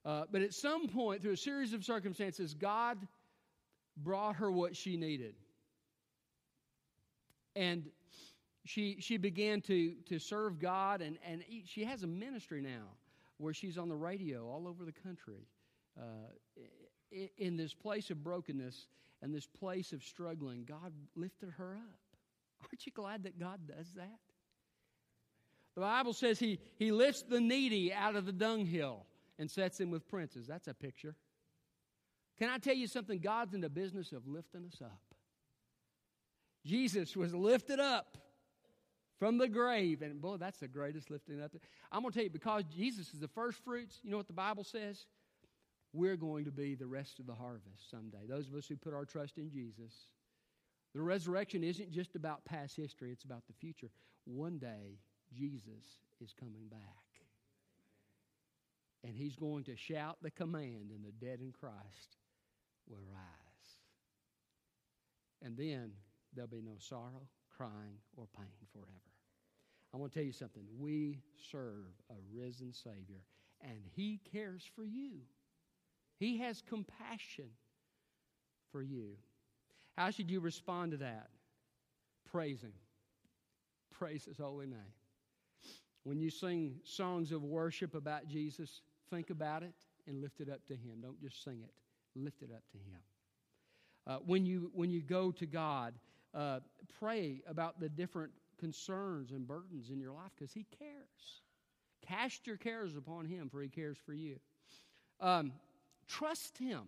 Uh, 0.04 0.24
but 0.32 0.42
at 0.42 0.54
some 0.54 0.88
point, 0.88 1.22
through 1.22 1.32
a 1.32 1.38
series 1.38 1.74
of 1.74 1.84
circumstances, 1.84 2.54
God 2.54 2.98
brought 3.98 4.38
her 4.38 4.52
what 4.52 4.76
she 4.76 4.98
needed. 4.98 5.36
And 7.56 7.90
she, 8.66 8.98
she 9.00 9.18
began 9.18 9.62
to, 9.62 9.94
to 10.10 10.20
serve 10.20 10.60
God, 10.60 11.02
and, 11.02 11.18
and 11.30 11.44
she 11.66 11.86
has 11.86 12.04
a 12.04 12.08
ministry 12.08 12.62
now 12.62 12.90
where 13.38 13.54
she's 13.54 13.78
on 13.78 13.90
the 13.90 13.96
radio 13.96 14.48
all 14.48 14.68
over 14.68 14.84
the 14.84 14.92
country. 14.92 15.48
Uh, 15.98 16.02
in 17.38 17.56
this 17.56 17.74
place 17.74 18.10
of 18.10 18.24
brokenness 18.24 18.88
and 19.22 19.34
this 19.34 19.46
place 19.46 19.94
of 19.94 20.04
struggling, 20.04 20.66
God 20.68 20.92
lifted 21.16 21.52
her 21.58 21.76
up. 21.76 22.00
Aren't 22.62 22.86
you 22.86 22.92
glad 22.92 23.24
that 23.24 23.40
God 23.40 23.60
does 23.68 23.88
that? 23.96 24.20
The 25.76 25.82
Bible 25.82 26.14
says 26.14 26.40
he, 26.40 26.60
he 26.78 26.92
lifts 26.92 27.22
the 27.22 27.40
needy 27.40 27.94
out 27.94 28.16
of 28.16 28.26
the 28.26 28.32
dunghill 28.32 29.06
and 29.38 29.50
sets 29.50 29.80
him 29.80 29.92
with 29.92 30.08
princes. 30.08 30.48
That's 30.48 30.68
a 30.68 30.74
picture. 30.74 31.16
Can 32.38 32.50
I 32.50 32.58
tell 32.58 32.76
you 32.76 32.88
something? 32.88 33.20
God's 33.20 33.54
in 33.54 33.62
the 33.62 33.70
business 33.70 34.12
of 34.12 34.28
lifting 34.28 34.66
us 34.66 34.82
up. 34.82 35.02
Jesus 36.66 37.16
was 37.16 37.34
lifted 37.34 37.80
up 37.80 38.18
from 39.20 39.38
the 39.38 39.48
grave. 39.48 40.02
And 40.02 40.20
boy, 40.20 40.38
that's 40.38 40.58
the 40.58 40.68
greatest 40.68 41.10
lifting 41.10 41.42
up. 41.42 41.52
I'm 41.92 42.02
going 42.02 42.12
to 42.12 42.18
tell 42.18 42.24
you, 42.24 42.30
because 42.30 42.64
Jesus 42.76 43.14
is 43.14 43.20
the 43.20 43.28
first 43.28 43.64
fruits, 43.64 44.00
you 44.04 44.12
know 44.12 44.18
what 44.18 44.28
the 44.28 44.34
Bible 44.34 44.64
says? 44.64 45.06
We're 45.94 46.18
going 46.18 46.44
to 46.46 46.52
be 46.52 46.76
the 46.76 46.88
rest 46.88 47.20
of 47.20 47.28
the 47.28 47.36
harvest 47.36 47.90
someday. 47.90 48.26
Those 48.28 48.48
of 48.48 48.56
us 48.56 48.68
who 48.68 48.76
put 48.76 48.94
our 48.94 49.06
trust 49.06 49.38
in 49.38 49.50
Jesus. 49.50 49.94
The 50.94 51.02
resurrection 51.02 51.64
isn't 51.64 51.92
just 51.92 52.16
about 52.16 52.44
past 52.46 52.76
history, 52.76 53.12
it's 53.12 53.24
about 53.24 53.44
the 53.48 53.54
future. 53.54 53.90
One 54.26 54.58
day, 54.58 55.00
Jesus 55.34 56.00
is 56.22 56.34
coming 56.38 56.68
back. 56.70 56.80
And 59.04 59.16
he's 59.16 59.36
going 59.36 59.66
to 59.66 59.76
shout 59.76 60.18
the 60.22 60.32
command, 60.32 60.92
and 60.92 61.06
the 61.06 61.12
dead 61.26 61.40
in 61.40 61.52
Christ 61.52 62.18
will 62.90 63.04
rise. 63.12 63.80
And 65.42 65.58
then 65.58 65.92
there'll 66.34 66.50
be 66.50 66.62
no 66.62 66.78
sorrow, 66.80 67.28
crying, 67.56 68.00
or 68.18 68.28
pain 68.36 68.48
forever. 68.72 68.90
I 69.94 69.98
want 69.98 70.12
to 70.12 70.20
tell 70.20 70.26
you 70.26 70.34
something. 70.34 70.64
We 70.78 71.22
serve 71.52 71.86
a 72.10 72.16
risen 72.34 72.74
Savior, 72.74 73.22
and 73.62 73.80
He 73.96 74.20
cares 74.32 74.64
for 74.76 74.84
you. 74.84 75.22
He 76.20 76.38
has 76.40 76.62
compassion 76.62 77.50
for 78.72 78.82
you. 78.82 79.18
How 79.98 80.10
should 80.10 80.30
you 80.30 80.40
respond 80.42 80.92
to 80.92 80.98
that? 80.98 81.30
Praise 82.26 82.62
Him. 82.62 82.74
Praise 83.92 84.26
His 84.26 84.38
holy 84.38 84.68
name. 84.68 84.94
When 86.04 86.20
you 86.20 86.30
sing 86.30 86.76
songs 86.84 87.32
of 87.32 87.44
worship 87.44 87.96
about 87.96 88.28
Jesus, 88.28 88.82
think 89.10 89.30
about 89.30 89.64
it 89.64 89.74
and 90.08 90.22
lift 90.22 90.42
it 90.42 90.50
up 90.50 90.66
to 90.68 90.74
Him. 90.74 91.00
Don't 91.02 91.22
just 91.22 91.44
sing 91.44 91.62
it, 91.64 91.74
lift 92.16 92.42
it 92.42 92.50
up 92.54 92.64
to 92.72 92.78
Him. 92.78 93.00
Uh, 94.08 94.18
when, 94.26 94.46
you, 94.46 94.72
when 94.74 94.90
you 94.90 95.02
go 95.02 95.32
to 95.32 95.46
God, 95.46 95.94
uh, 96.34 96.60
pray 97.00 97.42
about 97.48 97.80
the 97.80 97.90
different 97.90 98.32
concerns 98.60 99.32
and 99.32 99.48
burdens 99.48 99.90
in 99.90 100.00
your 100.00 100.12
life 100.12 100.32
because 100.38 100.54
He 100.54 100.66
cares. 100.80 101.42
Cast 102.08 102.46
your 102.46 102.58
cares 102.58 102.96
upon 102.96 103.26
Him, 103.26 103.50
for 103.50 103.62
He 103.62 103.70
cares 103.70 103.98
for 104.06 104.14
you. 104.14 104.38
Um, 105.20 105.54
trust 106.08 106.58
Him 106.58 106.82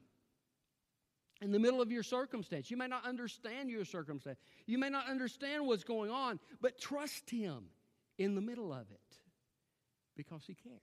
in 1.42 1.52
the 1.52 1.60
middle 1.60 1.82
of 1.82 1.92
your 1.92 2.04
circumstance. 2.04 2.70
You 2.70 2.78
may 2.78 2.88
not 2.88 3.06
understand 3.06 3.70
your 3.70 3.86
circumstance, 3.86 4.40
you 4.66 4.78
may 4.78 4.90
not 4.90 5.10
understand 5.10 5.66
what's 5.66 5.84
going 5.84 6.12
on, 6.12 6.40
but 6.62 6.80
trust 6.80 7.30
Him 7.30 7.66
in 8.18 8.36
the 8.36 8.42
middle 8.42 8.72
of 8.74 8.90
it 8.92 9.18
because 10.16 10.44
He 10.46 10.56
cares. 10.56 10.78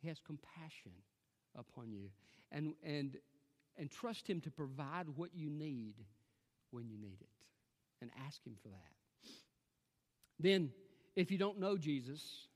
He 0.00 0.08
has 0.08 0.20
compassion 0.20 0.92
upon 1.56 1.90
you. 1.90 2.10
And, 2.50 2.74
and, 2.82 3.16
and 3.76 3.90
trust 3.90 4.28
Him 4.28 4.40
to 4.42 4.50
provide 4.50 5.06
what 5.16 5.30
you 5.34 5.50
need 5.50 5.94
when 6.70 6.88
you 6.88 6.98
need 6.98 7.18
it 7.20 7.28
and 8.00 8.10
ask 8.26 8.44
Him 8.44 8.54
for 8.62 8.68
that. 8.68 9.30
Then, 10.40 10.70
if 11.16 11.30
you 11.30 11.38
don't 11.38 11.58
know 11.58 11.76
Jesus, 11.76 12.46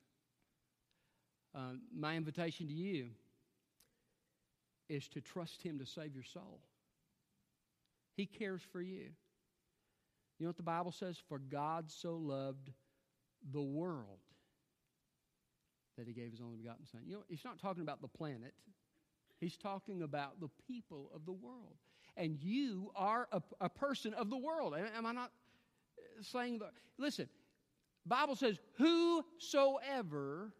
uh, 1.54 1.74
my 1.94 2.16
invitation 2.16 2.68
to 2.68 2.72
you 2.72 3.08
is 4.88 5.08
to 5.08 5.20
trust 5.20 5.62
Him 5.62 5.78
to 5.78 5.86
save 5.86 6.14
your 6.14 6.24
soul. 6.24 6.60
He 8.16 8.26
cares 8.26 8.62
for 8.72 8.80
you. 8.80 9.08
You 10.38 10.46
know 10.46 10.48
what 10.48 10.56
the 10.56 10.62
Bible 10.62 10.92
says? 10.92 11.16
For 11.28 11.38
God 11.38 11.90
so 11.90 12.14
loved 12.14 12.70
the 13.52 13.62
world 13.62 14.18
that 15.96 16.06
He 16.06 16.12
gave 16.12 16.30
His 16.30 16.40
only 16.40 16.56
begotten 16.56 16.86
Son. 16.86 17.02
You 17.06 17.14
know, 17.14 17.22
He's 17.28 17.44
not 17.44 17.58
talking 17.58 17.82
about 17.82 18.00
the 18.00 18.08
planet, 18.08 18.54
He's 19.42 19.56
talking 19.56 20.02
about 20.02 20.38
the 20.40 20.48
people 20.68 21.10
of 21.12 21.26
the 21.26 21.32
world 21.32 21.74
and 22.16 22.38
you 22.40 22.92
are 22.94 23.26
a, 23.32 23.42
a 23.60 23.68
person 23.68 24.14
of 24.14 24.30
the 24.30 24.36
world. 24.36 24.72
Am 24.96 25.04
I 25.04 25.10
not 25.10 25.32
saying 26.20 26.60
that? 26.60 26.70
Listen, 26.96 27.28
Bible 28.06 28.36
says, 28.36 28.60
Whosoever 28.78 30.52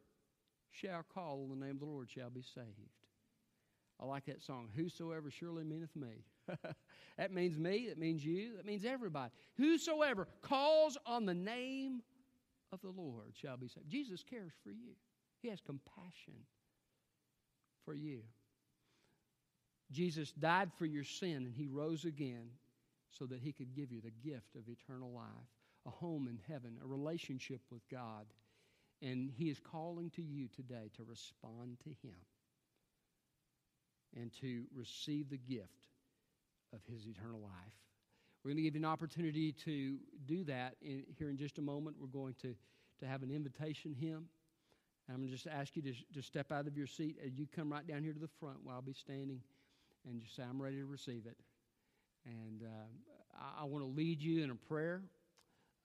shall 0.73 1.05
call 1.15 1.45
on 1.45 1.61
the 1.61 1.65
name 1.65 1.77
of 1.77 1.79
the 1.79 1.87
Lord 1.87 2.11
shall 2.11 2.31
be 2.31 2.43
saved. 2.43 2.67
I 4.01 4.05
like 4.05 4.27
that 4.27 4.43
song. 4.43 4.69
Whosoever 4.75 5.31
surely 5.31 5.63
meaneth 5.63 5.95
me. 5.95 6.25
that 7.19 7.33
means 7.33 7.57
me, 7.57 7.87
that 7.89 7.99
means 7.99 8.25
you, 8.25 8.57
that 8.57 8.67
means 8.67 8.85
everybody. 8.85 9.31
Whosoever 9.59 10.27
calls 10.41 10.99
on 11.07 11.25
the 11.25 11.35
name 11.35 12.03
of 12.73 12.81
the 12.81 12.91
Lord 12.91 13.35
shall 13.41 13.57
be 13.57 13.69
saved. 13.69 13.89
Jesus 13.89 14.25
cares 14.29 14.55
for 14.65 14.71
you, 14.71 14.97
He 15.41 15.51
has 15.51 15.61
compassion 15.61 16.35
for 17.85 17.95
you. 17.95 18.23
Jesus 19.93 20.33
died 20.33 20.71
for 20.79 20.87
your 20.87 21.05
sin 21.05 21.45
and 21.45 21.55
he 21.55 21.67
rose 21.67 22.05
again 22.05 22.49
so 23.11 23.27
that 23.27 23.41
he 23.41 23.53
could 23.53 23.75
give 23.75 23.93
you 23.93 24.01
the 24.01 24.29
gift 24.29 24.57
of 24.57 24.69
eternal 24.69 25.13
life, 25.13 25.27
a 25.87 25.91
home 25.91 26.29
in 26.29 26.39
heaven, 26.49 26.79
a 26.83 26.87
relationship 26.87 27.61
with 27.71 27.83
God. 27.91 28.27
And 29.03 29.31
he 29.37 29.51
is 29.51 29.59
calling 29.59 30.11
to 30.11 30.23
you 30.23 30.49
today 30.49 30.91
to 30.97 31.05
respond 31.05 31.79
to 31.85 31.91
him 31.91 32.17
and 34.17 34.33
to 34.41 34.65
receive 34.75 35.29
the 35.29 35.39
gift 35.39 35.89
of 36.73 36.81
his 36.87 37.07
eternal 37.07 37.41
life. 37.41 37.75
We're 38.43 38.51
going 38.51 38.57
to 38.59 38.63
give 38.63 38.75
you 38.75 38.81
an 38.81 38.87
opportunity 38.87 39.53
to 39.65 39.99
do 40.27 40.45
that 40.45 40.77
in, 40.83 41.05
here 41.19 41.31
in 41.31 41.37
just 41.37 41.59
a 41.59 41.63
moment. 41.63 41.97
We're 42.01 42.07
going 42.07 42.35
to, 42.43 42.55
to 43.01 43.07
have 43.07 43.23
an 43.23 43.31
invitation 43.31 43.95
hymn. 43.95 44.25
I'm 45.09 45.17
going 45.17 45.29
to 45.29 45.35
just 45.35 45.47
ask 45.47 45.77
you 45.77 45.83
to, 45.83 45.93
to 46.15 46.23
step 46.23 46.51
out 46.51 46.67
of 46.67 46.77
your 46.77 46.87
seat 46.87 47.19
as 47.25 47.33
you 47.35 47.47
come 47.55 47.73
right 47.73 47.87
down 47.87 48.03
here 48.03 48.13
to 48.13 48.19
the 48.19 48.31
front 48.41 48.59
while 48.63 48.77
I'll 48.77 48.83
be 48.83 48.95
standing 48.95 49.41
and 50.09 50.21
just 50.21 50.37
say, 50.37 50.43
I'm 50.43 50.61
ready 50.61 50.77
to 50.77 50.87
receive 50.87 51.27
it. 51.27 51.37
And 52.25 52.63
uh, 52.63 53.39
I, 53.39 53.63
I 53.63 53.65
want 53.65 53.85
to 53.85 53.91
lead 53.91 54.21
you 54.21 54.43
in 54.43 54.51
a 54.51 54.55
prayer. 54.55 55.03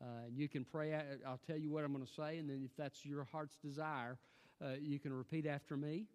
Uh, 0.02 0.06
you 0.32 0.48
can 0.48 0.64
pray, 0.64 0.94
I'll 1.26 1.40
tell 1.48 1.58
you 1.58 1.72
what 1.72 1.84
I'm 1.84 1.94
going 1.94 2.06
to 2.06 2.14
say, 2.14 2.38
and 2.38 2.50
then 2.50 2.62
if 2.64 2.76
that's 2.78 3.04
your 3.04 3.24
heart's 3.32 3.58
desire, 3.58 4.18
uh, 4.64 4.74
you 4.80 5.00
can 5.00 5.12
repeat 5.12 5.48
after 5.48 5.76
me, 5.76 6.06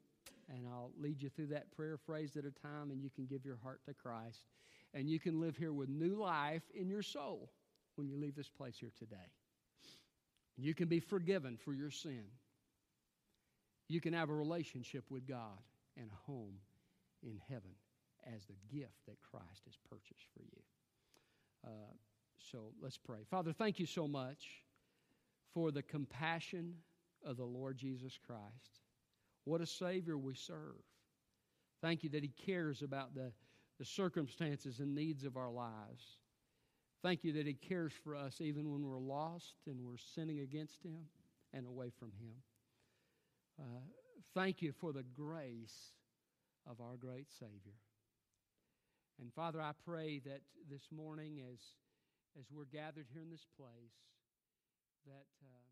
and 0.49 0.67
I'll 0.69 0.93
lead 1.01 1.21
you 1.21 1.29
through 1.29 1.49
that 1.49 1.75
prayer 1.75 1.97
phrase 1.97 2.37
at 2.37 2.45
a 2.45 2.51
time, 2.51 2.91
and 2.91 3.03
you 3.03 3.11
can 3.11 3.27
give 3.27 3.45
your 3.45 3.59
heart 3.63 3.81
to 3.87 3.95
Christ. 3.95 4.47
And 4.95 5.09
you 5.09 5.19
can 5.19 5.41
live 5.41 5.57
here 5.57 5.73
with 5.73 5.89
new 5.89 6.15
life 6.15 6.63
in 6.75 6.89
your 6.89 7.03
soul 7.03 7.51
when 7.97 8.09
you 8.09 8.21
leave 8.21 8.37
this 8.37 8.49
place 8.49 8.77
here 8.79 8.93
today. 8.99 9.17
You 10.57 10.75
can 10.75 10.89
be 10.89 11.01
forgiven 11.01 11.57
for 11.65 11.73
your 11.73 11.91
sin. 11.91 12.25
You 13.89 14.01
can 14.01 14.13
have 14.13 14.29
a 14.29 14.35
relationship 14.35 15.05
with 15.11 15.27
God 15.27 15.59
and 15.97 16.09
a 16.11 16.31
home 16.31 16.55
in 17.23 17.41
heaven 17.49 17.73
as 18.27 18.47
the 18.47 18.77
gift 18.77 19.07
that 19.07 19.17
Christ 19.21 19.63
has 19.65 19.77
purchased 19.89 20.27
for 20.35 20.43
you. 20.43 20.63
Uh, 21.65 21.95
so 22.39 22.73
let's 22.81 22.99
pray. 22.99 23.21
Father, 23.31 23.53
thank 23.53 23.79
you 23.79 23.87
so 23.87 24.09
much 24.09 24.63
for 25.55 25.71
the 25.71 25.83
compassion 25.83 26.75
of 27.25 27.37
the 27.37 27.45
Lord 27.45 27.77
Jesus 27.77 28.19
Christ. 28.27 28.81
What 29.45 29.61
a 29.61 29.67
Savior 29.67 30.17
we 30.17 30.35
serve. 30.35 30.83
Thank 31.81 32.05
you 32.05 32.11
that 32.11 32.23
He 32.23 32.31
cares 32.47 32.83
about 32.83 33.15
the, 33.15 33.33
the 33.79 33.85
circumstances 33.85 34.79
and 34.79 34.95
needs 34.95 35.25
of 35.25 35.37
our 35.37 35.51
lives. 35.51 36.19
Thank 37.03 37.25
you 37.25 37.33
that 37.35 37.47
He 37.47 37.55
cares 37.55 37.93
for 38.05 38.15
us 38.15 38.41
even 38.41 38.71
when 38.71 38.87
we're 38.87 38.99
lost 38.99 39.55
and 39.67 39.85
we're 39.85 39.97
sinning 40.15 40.41
against 40.41 40.83
Him 40.83 41.01
and 41.53 41.67
away 41.67 41.91
from 41.99 42.13
Him. 42.21 42.35
Uh, 43.61 43.81
thank 44.35 44.63
you 44.63 44.73
for 44.73 44.93
the 44.93 45.03
grace 45.03 45.93
of 46.69 46.81
our 46.81 46.97
great 46.97 47.27
Savior. 47.39 47.75
And 49.21 49.33
Father, 49.35 49.61
I 49.61 49.73
pray 49.85 50.21
that 50.25 50.41
this 50.69 50.89
morning, 50.91 51.41
as, 51.41 51.61
as 52.39 52.47
we're 52.51 52.65
gathered 52.65 53.07
here 53.13 53.23
in 53.23 53.31
this 53.31 53.47
place, 53.57 53.95
that 55.07 55.27
uh, 55.43 55.72